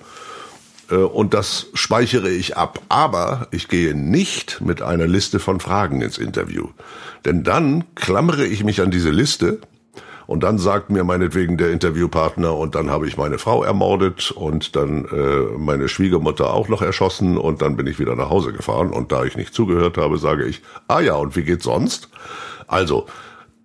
Äh, 0.89 0.95
und 0.95 1.33
das 1.33 1.67
speichere 1.73 2.29
ich 2.29 2.55
ab. 2.57 2.81
Aber 2.89 3.47
ich 3.51 3.67
gehe 3.67 3.95
nicht 3.95 4.61
mit 4.61 4.81
einer 4.81 5.07
Liste 5.07 5.39
von 5.39 5.59
Fragen 5.59 6.01
ins 6.01 6.17
Interview. 6.17 6.69
Denn 7.25 7.43
dann 7.43 7.83
klammere 7.95 8.45
ich 8.45 8.63
mich 8.63 8.81
an 8.81 8.91
diese 8.91 9.09
Liste 9.09 9.59
und 10.27 10.43
dann 10.43 10.57
sagt 10.57 10.89
mir 10.89 11.03
meinetwegen 11.03 11.57
der 11.57 11.71
Interviewpartner, 11.71 12.55
und 12.55 12.75
dann 12.75 12.89
habe 12.89 13.07
ich 13.07 13.17
meine 13.17 13.37
Frau 13.37 13.63
ermordet 13.63 14.31
und 14.31 14.75
dann 14.75 15.05
äh, 15.05 15.57
meine 15.57 15.89
Schwiegermutter 15.89 16.53
auch 16.53 16.69
noch 16.69 16.81
erschossen 16.81 17.37
und 17.37 17.61
dann 17.61 17.75
bin 17.75 17.87
ich 17.87 17.99
wieder 17.99 18.15
nach 18.15 18.29
Hause 18.29 18.53
gefahren. 18.53 18.91
Und 18.91 19.11
da 19.11 19.23
ich 19.23 19.35
nicht 19.35 19.53
zugehört 19.53 19.97
habe, 19.97 20.17
sage 20.17 20.45
ich, 20.45 20.61
ah 20.87 21.01
ja, 21.01 21.15
und 21.15 21.35
wie 21.35 21.43
geht's 21.43 21.65
sonst? 21.65 22.09
Also, 22.67 23.07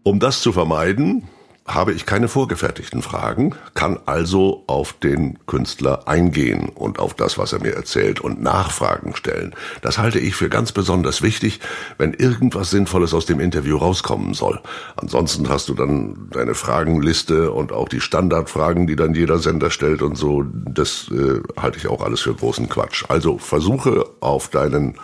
um 0.03 0.21
das 0.21 0.41
zu 0.41 0.53
vermeiden, 0.53 1.29
habe 1.69 1.93
ich 1.93 2.07
keine 2.07 2.29
vorgefertigten 2.29 3.03
Fragen, 3.03 3.55
kann 3.75 3.99
also 4.07 4.65
auf 4.67 4.95
den 4.95 5.39
Künstler 5.47 6.09
eingehen 6.09 6.71
und 6.71 6.99
auf 6.99 7.15
das, 7.15 7.37
was 7.37 7.53
er 7.53 7.61
mir 7.61 7.75
erzählt 7.75 8.21
und 8.21 8.43
Nachfragen 8.43 9.15
stellen. 9.15 9.55
Das 9.83 9.99
halte 9.99 10.19
ich 10.19 10.35
für 10.35 10.49
ganz 10.49 10.73
besonders 10.73 11.23
wichtig, 11.23 11.61
wenn 11.99 12.15
irgendwas 12.15 12.71
Sinnvolles 12.71 13.13
aus 13.13 13.27
dem 13.27 13.39
Interview 13.39 13.77
rauskommen 13.77 14.33
soll. 14.35 14.61
Ansonsten 14.97 15.49
hast 15.49 15.69
du 15.69 15.75
dann 15.75 16.29
deine 16.31 16.55
Fragenliste 16.55 17.53
und 17.53 17.71
auch 17.71 17.89
die 17.89 18.01
Standardfragen, 18.01 18.87
die 18.87 18.97
dann 18.97 19.15
jeder 19.15 19.39
Sender 19.39 19.71
stellt 19.71 20.01
und 20.01 20.17
so. 20.17 20.45
Das 20.45 21.11
äh, 21.11 21.41
halte 21.61 21.79
ich 21.79 21.87
auch 21.87 22.03
alles 22.03 22.21
für 22.21 22.35
großen 22.35 22.69
Quatsch. 22.69 23.05
Also 23.09 23.39
versuche 23.39 24.07
auf 24.21 24.49
deinen 24.49 24.99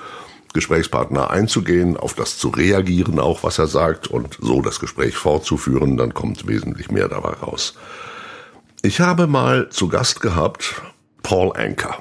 Gesprächspartner 0.54 1.30
einzugehen, 1.30 1.96
auf 1.96 2.14
das 2.14 2.38
zu 2.38 2.48
reagieren, 2.48 3.18
auch 3.18 3.42
was 3.42 3.58
er 3.58 3.66
sagt 3.66 4.06
und 4.06 4.38
so 4.40 4.62
das 4.62 4.80
Gespräch 4.80 5.16
fortzuführen, 5.16 5.96
dann 5.96 6.14
kommt 6.14 6.46
wesentlich 6.46 6.90
mehr 6.90 7.08
dabei 7.08 7.32
raus. 7.32 7.74
Ich 8.82 9.00
habe 9.00 9.26
mal 9.26 9.68
zu 9.70 9.88
Gast 9.88 10.20
gehabt 10.20 10.80
Paul 11.22 11.52
Anker. 11.56 11.98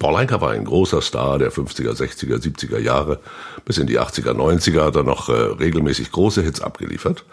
Paul 0.00 0.16
Anker 0.16 0.40
war 0.40 0.50
ein 0.50 0.64
großer 0.64 1.00
Star 1.00 1.38
der 1.38 1.52
50er, 1.52 1.92
60er, 1.92 2.36
70er 2.36 2.78
Jahre. 2.78 3.20
Bis 3.64 3.78
in 3.78 3.86
die 3.86 4.00
80er, 4.00 4.32
90er 4.32 4.84
hat 4.84 4.96
er 4.96 5.04
noch 5.04 5.28
äh, 5.28 5.32
regelmäßig 5.32 6.10
große 6.10 6.42
Hits 6.42 6.60
abgeliefert. 6.60 7.24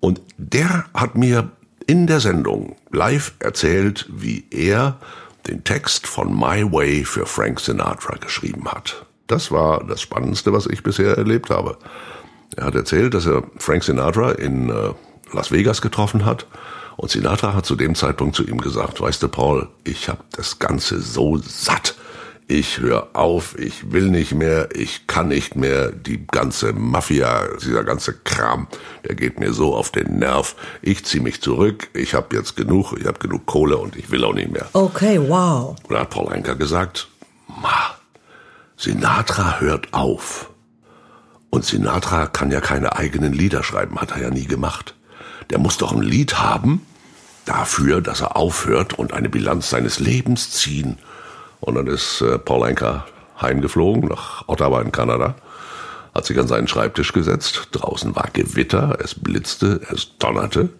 Und 0.00 0.20
der 0.38 0.86
hat 0.94 1.16
mir 1.16 1.50
in 1.86 2.06
der 2.06 2.20
Sendung 2.20 2.76
live 2.90 3.34
erzählt, 3.40 4.08
wie 4.10 4.46
er 4.50 4.98
den 5.46 5.64
Text 5.64 6.06
von 6.06 6.34
My 6.34 6.64
Way 6.72 7.04
für 7.04 7.26
Frank 7.26 7.60
Sinatra 7.60 8.16
geschrieben 8.16 8.70
hat. 8.70 9.04
Das 9.32 9.50
war 9.50 9.82
das 9.82 10.02
Spannendste, 10.02 10.52
was 10.52 10.66
ich 10.66 10.82
bisher 10.82 11.16
erlebt 11.16 11.48
habe. 11.48 11.78
Er 12.54 12.66
hat 12.66 12.74
erzählt, 12.74 13.14
dass 13.14 13.24
er 13.24 13.42
Frank 13.56 13.82
Sinatra 13.82 14.32
in 14.32 14.68
äh, 14.68 14.90
Las 15.32 15.50
Vegas 15.50 15.80
getroffen 15.80 16.26
hat. 16.26 16.46
Und 16.98 17.10
Sinatra 17.10 17.54
hat 17.54 17.64
zu 17.64 17.74
dem 17.74 17.94
Zeitpunkt 17.94 18.36
zu 18.36 18.46
ihm 18.46 18.60
gesagt, 18.60 19.00
weißt 19.00 19.22
du, 19.22 19.28
Paul, 19.28 19.68
ich 19.84 20.10
habe 20.10 20.22
das 20.32 20.58
Ganze 20.58 21.00
so 21.00 21.38
satt. 21.38 21.94
Ich 22.46 22.80
höre 22.80 23.08
auf, 23.14 23.58
ich 23.58 23.90
will 23.90 24.10
nicht 24.10 24.34
mehr, 24.34 24.68
ich 24.76 25.06
kann 25.06 25.28
nicht 25.28 25.56
mehr. 25.56 25.92
Die 25.92 26.26
ganze 26.26 26.74
Mafia, 26.74 27.56
dieser 27.64 27.84
ganze 27.84 28.12
Kram, 28.12 28.66
der 29.08 29.14
geht 29.14 29.40
mir 29.40 29.54
so 29.54 29.74
auf 29.74 29.90
den 29.90 30.18
Nerv. 30.18 30.56
Ich 30.82 31.06
ziehe 31.06 31.24
mich 31.24 31.40
zurück, 31.40 31.88
ich 31.94 32.12
habe 32.12 32.36
jetzt 32.36 32.54
genug, 32.54 32.92
ich 33.00 33.06
habe 33.06 33.18
genug 33.18 33.46
Kohle 33.46 33.78
und 33.78 33.96
ich 33.96 34.10
will 34.10 34.24
auch 34.24 34.34
nicht 34.34 34.52
mehr. 34.52 34.66
Okay, 34.74 35.18
wow. 35.18 35.74
Und 35.88 35.94
da 35.94 36.00
hat 36.00 36.10
Paul 36.10 36.30
Anker 36.30 36.54
gesagt, 36.54 37.08
Ma, 37.48 37.96
Sinatra 38.82 39.60
hört 39.60 39.94
auf. 39.94 40.50
Und 41.50 41.64
Sinatra 41.64 42.26
kann 42.26 42.50
ja 42.50 42.60
keine 42.60 42.96
eigenen 42.96 43.32
Lieder 43.32 43.62
schreiben, 43.62 44.00
hat 44.00 44.10
er 44.10 44.22
ja 44.22 44.30
nie 44.30 44.46
gemacht. 44.46 44.96
Der 45.50 45.60
muss 45.60 45.78
doch 45.78 45.92
ein 45.92 46.02
Lied 46.02 46.40
haben 46.40 46.84
dafür, 47.44 48.00
dass 48.00 48.22
er 48.22 48.34
aufhört 48.34 48.98
und 48.98 49.12
eine 49.12 49.28
Bilanz 49.28 49.70
seines 49.70 50.00
Lebens 50.00 50.50
ziehen. 50.50 50.98
Und 51.60 51.76
dann 51.76 51.86
ist 51.86 52.22
äh, 52.22 52.40
Paul 52.40 52.66
Anker 52.66 53.06
heimgeflogen 53.40 54.08
nach 54.08 54.48
Ottawa 54.48 54.80
in 54.80 54.90
Kanada, 54.90 55.36
hat 56.12 56.26
sich 56.26 56.40
an 56.40 56.48
seinen 56.48 56.66
Schreibtisch 56.66 57.12
gesetzt. 57.12 57.68
Draußen 57.70 58.16
war 58.16 58.30
Gewitter, 58.32 58.98
es 59.00 59.14
blitzte, 59.14 59.80
es 59.94 60.18
donnerte. 60.18 60.70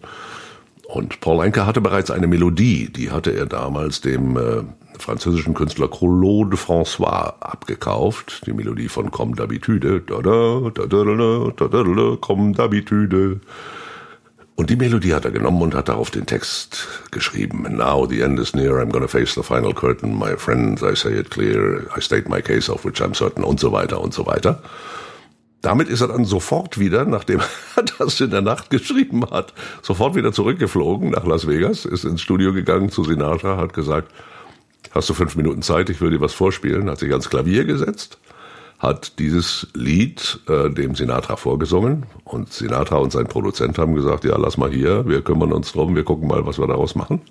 Und 0.93 1.21
Paul 1.21 1.41
Anker 1.41 1.65
hatte 1.65 1.81
bereits 1.81 2.11
eine 2.11 2.27
Melodie, 2.27 2.87
die 2.87 3.09
hatte 3.09 3.31
er 3.31 3.47
damals 3.47 4.01
dem 4.01 4.37
äh, 4.37 4.61
französischen 4.99 5.55
Künstler 5.55 5.87
Claude 5.87 6.55
François 6.55 7.33
abgekauft. 7.39 8.43
Die 8.45 8.53
Melodie 8.53 8.89
von 8.89 9.09
Comme 9.09 9.33
d'habitude. 9.33 10.01
Da 10.05 10.21
da, 10.21 10.69
da 10.69 10.85
da 10.85 11.03
da 11.03 11.51
da 11.57 11.67
da 11.67 11.83
da, 11.83 12.15
Comme 12.21 12.53
d'habitude. 12.53 13.39
Und 14.53 14.69
die 14.69 14.75
Melodie 14.75 15.15
hat 15.15 15.25
er 15.25 15.31
genommen 15.31 15.63
und 15.63 15.73
hat 15.73 15.89
darauf 15.89 16.11
den 16.11 16.27
Text 16.27 16.87
geschrieben. 17.09 17.63
Now 17.75 18.05
the 18.07 18.21
end 18.21 18.39
is 18.39 18.53
near, 18.53 18.79
I'm 18.79 18.91
gonna 18.91 19.07
face 19.07 19.33
the 19.33 19.41
final 19.41 19.73
curtain. 19.73 20.15
My 20.15 20.37
friends, 20.37 20.83
I 20.83 20.95
say 20.95 21.17
it 21.17 21.31
clear, 21.31 21.87
I 21.97 22.01
state 22.01 22.29
my 22.29 22.39
case 22.39 22.71
of 22.71 22.85
which 22.85 23.01
I'm 23.01 23.15
certain 23.15 23.43
und 23.43 23.59
so 23.59 23.71
weiter 23.71 23.99
und 23.99 24.13
so 24.13 24.27
weiter. 24.27 24.61
Damit 25.63 25.87
ist 25.87 26.01
er 26.01 26.09
dann 26.09 26.25
sofort 26.25 26.77
wieder, 26.77 27.05
nachdem 27.05 27.39
er 27.75 27.83
das 27.97 28.19
in 28.19 28.29
der 28.29 28.41
Nacht 28.41 28.69
geschrieben 28.69 29.23
hat, 29.31 29.53
sofort 29.81 30.13
wieder 30.13 30.33
zurückgeflogen 30.33 31.09
nach 31.09 31.25
Las 31.25 31.47
Vegas, 31.47 31.85
ist 31.85 32.03
ins 32.03 32.21
Studio 32.21 32.53
gegangen 32.53 32.89
zu 32.89 33.03
Sinatra, 33.03 33.57
hat 33.57 33.73
gesagt, 33.73 34.11
hast 34.91 35.09
du 35.09 35.13
fünf 35.13 35.35
Minuten 35.37 35.61
Zeit, 35.61 35.89
ich 35.89 36.01
will 36.01 36.11
dir 36.11 36.19
was 36.19 36.33
vorspielen, 36.33 36.89
hat 36.89 36.99
sich 36.99 37.11
ans 37.11 37.29
Klavier 37.29 37.63
gesetzt, 37.63 38.19
hat 38.77 39.17
dieses 39.19 39.67
Lied 39.73 40.41
äh, 40.49 40.69
dem 40.69 40.95
Sinatra 40.95 41.37
vorgesungen 41.37 42.07
und 42.25 42.51
Sinatra 42.51 42.97
und 42.97 43.13
sein 43.13 43.27
Produzent 43.27 43.77
haben 43.77 43.95
gesagt, 43.95 44.25
ja, 44.25 44.37
lass 44.37 44.57
mal 44.57 44.69
hier, 44.69 45.07
wir 45.07 45.21
kümmern 45.21 45.53
uns 45.53 45.71
drum, 45.71 45.95
wir 45.95 46.03
gucken 46.03 46.27
mal, 46.27 46.45
was 46.45 46.59
wir 46.59 46.67
daraus 46.67 46.93
machen. 46.95 47.21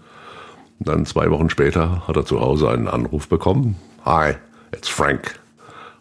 Und 0.79 0.89
dann 0.89 1.05
zwei 1.05 1.31
Wochen 1.31 1.51
später 1.51 2.09
hat 2.09 2.17
er 2.17 2.25
zu 2.25 2.41
Hause 2.41 2.71
einen 2.71 2.89
Anruf 2.89 3.29
bekommen. 3.29 3.77
Hi, 4.07 4.37
it's 4.75 4.89
Frank. 4.89 5.42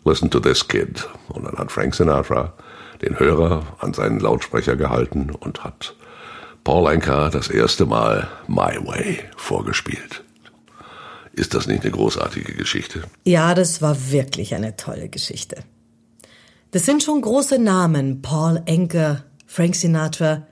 Listen 0.04 0.30
to 0.30 0.40
this 0.40 0.68
kid. 0.68 1.08
Und 1.30 1.46
dann 1.46 1.58
hat 1.58 1.72
Frank 1.72 1.96
Sinatra 1.96 2.54
den 3.02 3.20
Hörer 3.20 3.66
an 3.80 3.94
seinen 3.94 4.20
Lautsprecher 4.20 4.76
gehalten 4.76 5.32
und 5.32 5.64
hat 5.64 5.96
Paul 6.64 6.88
Anka 6.88 7.30
das 7.30 7.48
erste 7.48 7.86
Mal 7.86 8.28
My 8.48 8.78
Way 8.86 9.20
vorgespielt. 9.36 10.24
Ist 11.34 11.54
das 11.54 11.68
nicht 11.68 11.84
eine 11.84 11.92
großartige 11.92 12.54
Geschichte? 12.54 13.04
Ja, 13.24 13.54
das 13.54 13.82
war 13.82 14.12
wirklich 14.12 14.54
eine 14.54 14.76
tolle 14.76 15.10
Geschichte. 15.10 15.64
Das 16.72 16.86
sind 16.86 17.04
schon 17.04 17.22
große 17.22 17.58
Namen, 17.58 18.22
Paul 18.22 18.62
Anka, 18.68 19.24
Frank 19.46 19.76
Sinatra. 19.76 20.48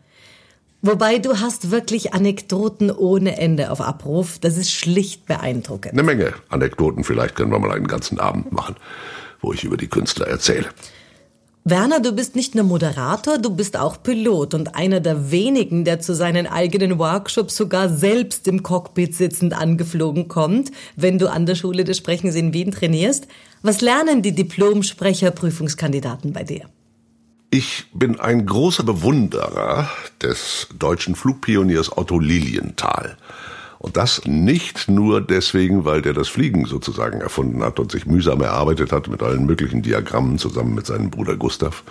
Wobei 0.81 1.19
du 1.19 1.39
hast 1.39 1.71
wirklich 1.71 2.13
Anekdoten 2.13 2.89
ohne 2.89 3.37
Ende 3.37 3.69
auf 3.69 3.81
Abruf. 3.81 4.39
Das 4.39 4.57
ist 4.57 4.71
schlicht 4.71 5.25
beeindruckend. 5.25 5.93
Eine 5.93 6.03
Menge 6.03 6.33
Anekdoten. 6.47 7.03
Vielleicht 7.03 7.35
können 7.35 7.51
wir 7.51 7.59
mal 7.59 7.71
einen 7.73 7.87
ganzen 7.87 8.19
Abend 8.19 8.53
machen, 8.53 8.77
wo 9.41 9.53
ich 9.53 9.63
über 9.63 9.77
die 9.77 9.87
Künstler 9.87 10.27
erzähle. 10.27 10.69
Werner, 11.65 11.99
du 11.99 12.13
bist 12.13 12.35
nicht 12.35 12.55
nur 12.55 12.63
Moderator, 12.63 13.37
du 13.37 13.51
bist 13.51 13.77
auch 13.77 14.01
Pilot 14.01 14.53
und 14.53 14.75
einer 14.75 15.01
der 15.01 15.29
wenigen, 15.29 15.83
der 15.83 15.99
zu 15.99 16.15
seinen 16.15 16.47
eigenen 16.47 16.97
Workshops 16.97 17.55
sogar 17.55 17.89
selbst 17.89 18.47
im 18.47 18.63
Cockpit 18.63 19.13
sitzend 19.13 19.53
angeflogen 19.53 20.29
kommt, 20.29 20.71
wenn 20.95 21.19
du 21.19 21.29
an 21.29 21.45
der 21.45 21.55
Schule 21.55 21.83
des 21.83 21.97
Sprechens 21.97 22.35
in 22.35 22.53
Wien 22.53 22.71
trainierst. 22.71 23.27
Was 23.61 23.81
lernen 23.81 24.21
die 24.21 24.33
Diplom-Sprecher-Prüfungskandidaten 24.33 26.33
bei 26.33 26.43
dir? 26.43 26.65
Ich 27.51 27.85
bin 27.93 28.19
ein 28.19 28.45
großer 28.45 28.83
Bewunderer 28.83 29.89
des 30.21 30.67
deutschen 30.77 31.15
Flugpioniers 31.15 31.97
Otto 31.97 32.19
Lilienthal. 32.19 33.17
Und 33.79 33.95
das 33.95 34.21
nicht 34.25 34.89
nur 34.89 35.21
deswegen, 35.21 35.85
weil 35.85 36.01
der 36.01 36.11
das 36.11 36.27
Fliegen 36.27 36.65
sozusagen 36.65 37.21
erfunden 37.21 37.63
hat 37.63 37.79
und 37.79 37.93
sich 37.93 38.05
mühsam 38.05 38.41
erarbeitet 38.41 38.91
hat 38.91 39.07
mit 39.07 39.23
allen 39.23 39.45
möglichen 39.45 39.81
Diagrammen 39.81 40.37
zusammen 40.37 40.75
mit 40.75 40.85
seinem 40.85 41.09
Bruder 41.09 41.37
Gustav, 41.37 41.83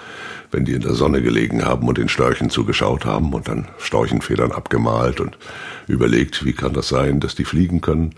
wenn 0.51 0.67
die 0.67 0.75
in 0.75 0.83
der 0.83 0.93
Sonne 0.93 1.23
gelegen 1.23 1.65
haben 1.65 1.89
und 1.89 1.97
den 1.97 2.11
Störchen 2.11 2.51
zugeschaut 2.51 3.07
haben 3.07 3.33
und 3.33 3.49
dann 3.49 3.69
Storchenfedern 3.79 4.53
abgemalt 4.53 5.19
und 5.19 5.39
überlegt, 5.87 6.45
wie 6.45 6.53
kann 6.53 6.75
das 6.75 6.89
sein, 6.89 7.21
dass 7.21 7.35
die 7.35 7.47
fliegen 7.47 7.81
können. 7.81 8.15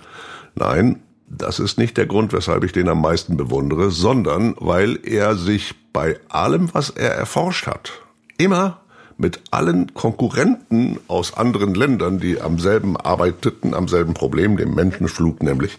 Nein, 0.56 1.00
das 1.28 1.60
ist 1.60 1.78
nicht 1.78 1.96
der 1.96 2.06
Grund, 2.06 2.32
weshalb 2.32 2.64
ich 2.64 2.72
den 2.72 2.88
am 2.88 3.00
meisten 3.00 3.36
bewundere, 3.36 3.92
sondern 3.92 4.56
weil 4.58 4.98
er 5.04 5.36
sich 5.36 5.76
bei 5.92 6.18
allem, 6.28 6.74
was 6.74 6.90
er 6.90 7.12
erforscht 7.12 7.68
hat, 7.68 7.92
immer 8.36 8.79
mit 9.20 9.40
allen 9.50 9.92
Konkurrenten 9.92 10.98
aus 11.06 11.34
anderen 11.34 11.74
Ländern, 11.74 12.18
die 12.18 12.40
am 12.40 12.58
selben 12.58 12.96
arbeiteten, 12.96 13.74
am 13.74 13.86
selben 13.86 14.14
Problem, 14.14 14.56
dem 14.56 14.74
Menschenflug 14.74 15.42
nämlich, 15.42 15.78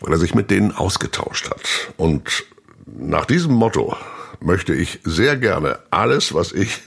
weil 0.00 0.12
er 0.12 0.18
sich 0.18 0.34
mit 0.34 0.50
denen 0.50 0.72
ausgetauscht 0.72 1.50
hat. 1.50 1.62
Und 1.96 2.44
nach 2.86 3.24
diesem 3.24 3.54
Motto 3.54 3.96
möchte 4.40 4.74
ich 4.74 5.00
sehr 5.04 5.36
gerne 5.36 5.78
alles, 5.90 6.34
was 6.34 6.52
ich 6.52 6.82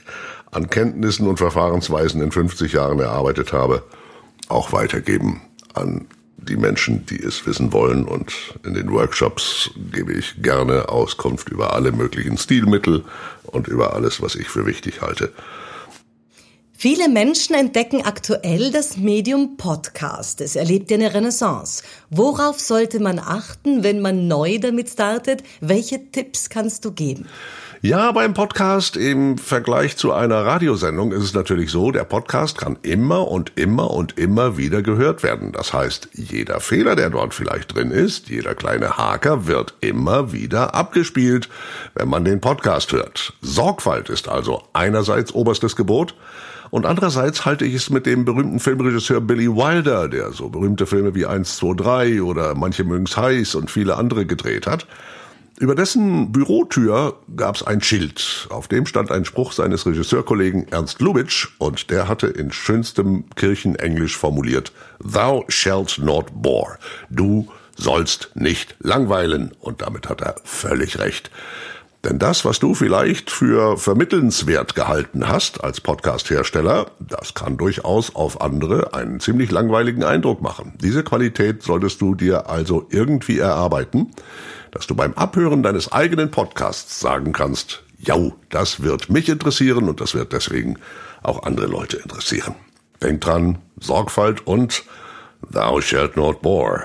an 0.52 0.70
Kenntnissen 0.70 1.26
und 1.26 1.38
Verfahrensweisen 1.38 2.22
in 2.22 2.30
50 2.30 2.72
Jahren 2.72 3.00
erarbeitet 3.00 3.52
habe, 3.52 3.82
auch 4.48 4.72
weitergeben 4.72 5.42
an 5.74 6.06
die 6.48 6.56
Menschen, 6.56 7.06
die 7.06 7.22
es 7.22 7.46
wissen 7.46 7.72
wollen. 7.72 8.04
Und 8.04 8.32
in 8.64 8.74
den 8.74 8.90
Workshops 8.92 9.70
gebe 9.92 10.12
ich 10.12 10.42
gerne 10.42 10.88
Auskunft 10.88 11.48
über 11.48 11.74
alle 11.74 11.92
möglichen 11.92 12.38
Stilmittel 12.38 13.04
und 13.44 13.68
über 13.68 13.94
alles, 13.94 14.20
was 14.22 14.34
ich 14.34 14.48
für 14.48 14.66
wichtig 14.66 15.00
halte. 15.00 15.32
Viele 16.80 17.08
Menschen 17.08 17.56
entdecken 17.56 18.02
aktuell 18.04 18.70
das 18.70 18.96
Medium 18.96 19.56
Podcast. 19.56 20.40
Es 20.40 20.54
erlebt 20.54 20.92
eine 20.92 21.12
Renaissance. 21.12 21.82
Worauf 22.08 22.60
sollte 22.60 23.00
man 23.00 23.18
achten, 23.18 23.82
wenn 23.82 24.00
man 24.00 24.28
neu 24.28 24.60
damit 24.60 24.88
startet? 24.88 25.42
Welche 25.60 26.12
Tipps 26.12 26.48
kannst 26.48 26.84
du 26.84 26.92
geben? 26.92 27.26
Ja, 27.80 28.10
beim 28.10 28.34
Podcast 28.34 28.96
im 28.96 29.38
Vergleich 29.38 29.96
zu 29.96 30.12
einer 30.12 30.44
Radiosendung 30.44 31.12
ist 31.12 31.22
es 31.22 31.34
natürlich 31.34 31.70
so, 31.70 31.92
der 31.92 32.02
Podcast 32.02 32.58
kann 32.58 32.76
immer 32.82 33.28
und 33.28 33.52
immer 33.54 33.92
und 33.92 34.18
immer 34.18 34.56
wieder 34.56 34.82
gehört 34.82 35.22
werden. 35.22 35.52
Das 35.52 35.72
heißt, 35.72 36.08
jeder 36.12 36.58
Fehler, 36.58 36.96
der 36.96 37.10
dort 37.10 37.34
vielleicht 37.34 37.76
drin 37.76 37.92
ist, 37.92 38.30
jeder 38.30 38.56
kleine 38.56 38.98
Haker 38.98 39.46
wird 39.46 39.74
immer 39.80 40.32
wieder 40.32 40.74
abgespielt, 40.74 41.48
wenn 41.94 42.08
man 42.08 42.24
den 42.24 42.40
Podcast 42.40 42.90
hört. 42.90 43.34
Sorgfalt 43.42 44.10
ist 44.10 44.28
also 44.28 44.64
einerseits 44.72 45.32
oberstes 45.32 45.76
Gebot, 45.76 46.16
und 46.70 46.84
andererseits 46.84 47.46
halte 47.46 47.64
ich 47.64 47.74
es 47.74 47.90
mit 47.90 48.06
dem 48.06 48.24
berühmten 48.24 48.58
Filmregisseur 48.58 49.20
Billy 49.20 49.48
Wilder, 49.48 50.08
der 50.08 50.32
so 50.32 50.48
berühmte 50.48 50.84
Filme 50.84 51.14
wie 51.14 51.26
1, 51.26 51.56
2, 51.56 51.74
3 51.74 52.22
oder 52.22 52.54
Manche 52.56 52.82
mögen's 52.82 53.16
heiß 53.16 53.54
und 53.54 53.70
viele 53.70 53.96
andere 53.96 54.26
gedreht 54.26 54.66
hat, 54.66 54.86
über 55.58 55.74
dessen 55.74 56.32
Bürotür 56.32 57.18
gab's 57.36 57.62
ein 57.62 57.80
Schild. 57.80 58.46
Auf 58.50 58.68
dem 58.68 58.86
stand 58.86 59.10
ein 59.10 59.24
Spruch 59.24 59.52
seines 59.52 59.86
Regisseurkollegen 59.86 60.68
Ernst 60.68 61.00
Lubitsch 61.00 61.48
und 61.58 61.90
der 61.90 62.08
hatte 62.08 62.28
in 62.28 62.52
schönstem 62.52 63.24
Kirchenenglisch 63.34 64.16
formuliert, 64.16 64.72
Thou 65.00 65.44
shalt 65.48 65.98
not 65.98 66.26
bore. 66.32 66.78
Du 67.10 67.48
sollst 67.76 68.30
nicht 68.34 68.76
langweilen. 68.80 69.52
Und 69.60 69.82
damit 69.82 70.08
hat 70.08 70.20
er 70.20 70.36
völlig 70.44 70.98
recht. 70.98 71.30
Denn 72.04 72.20
das, 72.20 72.44
was 72.44 72.60
du 72.60 72.74
vielleicht 72.74 73.28
für 73.28 73.76
vermittelnswert 73.76 74.76
gehalten 74.76 75.28
hast 75.28 75.64
als 75.64 75.80
Podcast-Hersteller, 75.80 76.92
das 77.00 77.34
kann 77.34 77.56
durchaus 77.56 78.14
auf 78.14 78.40
andere 78.40 78.94
einen 78.94 79.18
ziemlich 79.18 79.50
langweiligen 79.50 80.04
Eindruck 80.04 80.40
machen. 80.40 80.74
Diese 80.80 81.02
Qualität 81.02 81.64
solltest 81.64 82.00
du 82.00 82.14
dir 82.14 82.48
also 82.48 82.86
irgendwie 82.90 83.38
erarbeiten 83.38 84.12
dass 84.78 84.86
du 84.86 84.94
beim 84.94 85.12
Abhören 85.14 85.64
deines 85.64 85.90
eigenen 85.90 86.30
Podcasts 86.30 87.00
sagen 87.00 87.32
kannst, 87.32 87.82
ja, 87.98 88.16
das 88.48 88.80
wird 88.80 89.10
mich 89.10 89.28
interessieren 89.28 89.88
und 89.88 90.00
das 90.00 90.14
wird 90.14 90.32
deswegen 90.32 90.78
auch 91.24 91.42
andere 91.42 91.66
Leute 91.66 91.96
interessieren. 91.96 92.54
Denk 93.02 93.20
dran, 93.22 93.58
Sorgfalt 93.80 94.46
und 94.46 94.84
Thou 95.50 95.80
shalt 95.80 96.16
not 96.16 96.42
bore. 96.42 96.84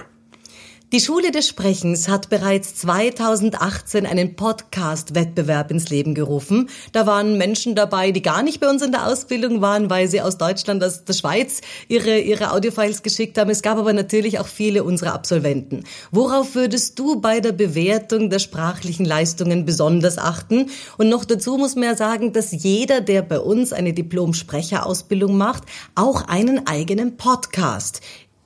Die 0.94 1.00
Schule 1.00 1.32
des 1.32 1.48
Sprechens 1.48 2.08
hat 2.08 2.30
bereits 2.30 2.76
2018 2.76 4.06
einen 4.06 4.36
Podcast-Wettbewerb 4.36 5.72
ins 5.72 5.90
Leben 5.90 6.14
gerufen. 6.14 6.70
Da 6.92 7.08
waren 7.08 7.36
Menschen 7.40 7.74
dabei, 7.74 8.12
die 8.12 8.22
gar 8.22 8.44
nicht 8.44 8.60
bei 8.60 8.70
uns 8.70 8.84
in 8.84 8.92
der 8.92 9.08
Ausbildung 9.08 9.60
waren, 9.60 9.90
weil 9.90 10.08
sie 10.08 10.22
aus 10.22 10.38
Deutschland, 10.38 10.84
aus 10.84 11.04
der 11.04 11.14
Schweiz 11.14 11.62
ihre, 11.88 12.20
ihre 12.20 12.52
Audiofiles 12.52 13.02
geschickt 13.02 13.40
haben. 13.40 13.50
Es 13.50 13.64
gab 13.64 13.80
aber 13.80 13.92
natürlich 13.92 14.38
auch 14.38 14.46
viele 14.46 14.84
unserer 14.84 15.16
Absolventen. 15.16 15.84
Worauf 16.12 16.54
würdest 16.54 17.00
du 17.00 17.20
bei 17.20 17.40
der 17.40 17.54
Bewertung 17.54 18.30
der 18.30 18.38
sprachlichen 18.38 19.04
Leistungen 19.08 19.66
besonders 19.66 20.20
achten? 20.20 20.70
Und 21.00 21.10
noch 21.10 21.26
dazu 21.26 21.58
muss 21.58 21.74
man 21.74 21.86
ja 21.86 21.96
sagen, 21.96 22.34
dass 22.34 22.52
jeder, 22.52 23.02
der 23.02 23.24
bei 23.24 23.40
uns 23.40 23.74
eine 23.74 23.94
Diplom-Sprecherausbildung 23.94 25.36
macht, 25.38 25.64
auch 25.96 26.28
einen 26.28 26.68
eigenen 26.68 27.18
Podcast 27.18 28.02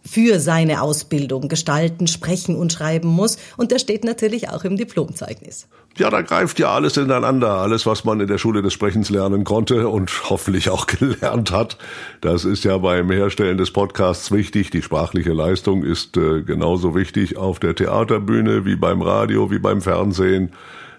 für 0.08 0.40
seine 0.40 0.82
Ausbildung 0.82 1.48
gestalten, 1.48 2.08
sprechen 2.08 2.56
und 2.56 2.74
schreiben 2.74 3.10
muss. 3.10 3.38
Und 3.58 3.72
der 3.72 3.80
steht 3.80 4.04
natürlich 4.04 4.50
auch 4.50 4.64
im 4.64 4.78
Diplomzeugnis. 4.78 5.68
Ja, 5.98 6.12
da 6.12 6.22
greift 6.22 6.60
ja 6.60 6.72
alles 6.74 6.96
ineinander. 6.98 7.54
Alles, 7.54 7.86
was 7.86 8.04
man 8.04 8.20
in 8.20 8.28
der 8.28 8.38
Schule 8.38 8.62
des 8.62 8.74
Sprechens 8.74 9.10
lernen 9.10 9.44
konnte 9.44 9.88
und 9.88 10.30
hoffentlich 10.30 10.70
auch 10.70 10.86
gelernt 10.88 11.52
hat. 11.52 11.78
Das 12.22 12.46
ist 12.46 12.64
ja 12.64 12.78
beim 12.78 13.10
Herstellen 13.10 13.58
des 13.58 13.72
Podcasts 13.72 14.32
wichtig. 14.32 14.70
Die 14.70 14.82
sprachliche 14.82 15.34
Leistung 15.34 15.84
ist 15.84 16.16
äh, 16.18 16.44
genauso 16.44 16.96
wichtig 16.96 17.38
auf 17.38 17.60
der 17.60 17.76
Theaterbühne 17.76 18.66
wie 18.66 18.76
beim 18.76 19.02
Radio, 19.02 19.50
wie 19.50 19.60
beim 19.60 19.82
Fernsehen 19.82 20.52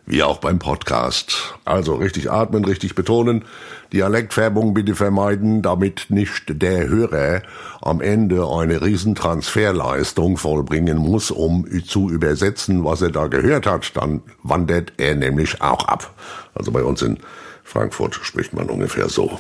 wie 0.09 0.23
auch 0.23 0.39
beim 0.39 0.59
Podcast. 0.59 1.55
Also 1.67 1.95
richtig 1.97 2.31
atmen, 2.31 2.65
richtig 2.65 2.95
betonen, 2.95 3.45
Dialektfärbung 3.93 4.73
bitte 4.73 4.95
vermeiden, 4.95 5.61
damit 5.61 6.07
nicht 6.09 6.63
der 6.63 6.89
Hörer 6.89 7.43
am 7.83 8.01
Ende 8.01 8.47
eine 8.47 8.81
Riesentransferleistung 8.81 10.39
vollbringen 10.39 10.97
muss, 10.97 11.31
um 11.31 11.67
zu 11.85 12.09
übersetzen, 12.09 12.85
was 12.85 13.03
er 13.03 13.11
da 13.11 13.27
gehört 13.27 13.67
hat. 13.67 13.97
Dann 13.97 14.23
wandert 14.43 14.95
er 14.97 15.15
nämlich 15.15 15.61
auch 15.61 15.87
ab. 15.87 16.15
Also 16.55 16.73
bei 16.73 16.83
uns 16.83 17.03
in 17.03 17.19
Frankfurt 17.63 18.15
spricht 18.15 18.55
man 18.55 18.71
ungefähr 18.71 19.11
so. 19.11 19.39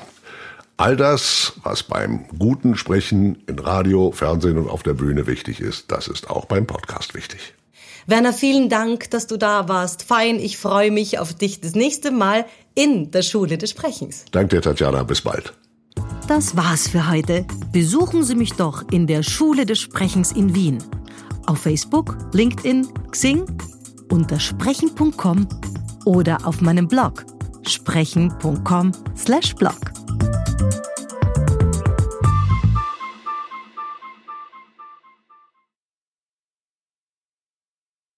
All 0.77 0.97
das, 0.97 1.55
was 1.65 1.83
beim 1.83 2.27
guten 2.39 2.77
Sprechen 2.77 3.43
in 3.47 3.59
Radio, 3.59 4.13
Fernsehen 4.13 4.59
und 4.59 4.69
auf 4.69 4.83
der 4.83 4.95
Bühne 4.95 5.27
wichtig 5.27 5.61
ist, 5.61 5.91
das 5.91 6.09
ist 6.09 6.31
auch 6.31 6.45
beim 6.45 6.67
Podcast 6.67 7.15
wichtig. 7.15 7.55
Werner, 8.09 8.33
vielen 8.33 8.69
Dank, 8.71 9.11
dass 9.11 9.27
du 9.27 9.37
da 9.37 9.69
warst. 9.69 10.03
Fein, 10.03 10.41
ich 10.41 10.57
freue 10.57 10.91
mich 10.91 11.19
auf 11.19 11.35
dich 11.35 11.61
das 11.61 11.75
nächste 11.75 12.11
Mal 12.11 12.47
in 12.75 13.11
der 13.11 13.21
Schule 13.21 13.59
des 13.59 13.69
Sprechens. 13.69 14.25
Danke 14.33 14.57
dir, 14.57 14.63
Tatjana. 14.63 15.03
Bis 15.03 15.21
bald. 15.21 15.53
Das 16.27 16.57
war's 16.57 16.89
für 16.89 17.11
heute. 17.11 17.45
Besuchen 17.71 18.25
Sie 18.25 18.35
mich 18.35 18.55
doch 18.55 18.83
in 18.91 19.07
der 19.07 19.23
Schule 19.23 19.67
des 19.67 19.79
Sprechens 19.79 20.33
in 20.33 20.55
Wien. 20.55 20.79
Auf 21.47 21.59
Facebook, 21.59 22.17
LinkedIn, 22.33 22.89
Xing, 23.11 23.45
unter 24.11 24.41
sprechen.com 24.41 25.47
oder 26.07 26.39
auf 26.47 26.63
meinem 26.63 26.89
Blog 26.89 27.27
sprechen.com/blog. 27.67 30.08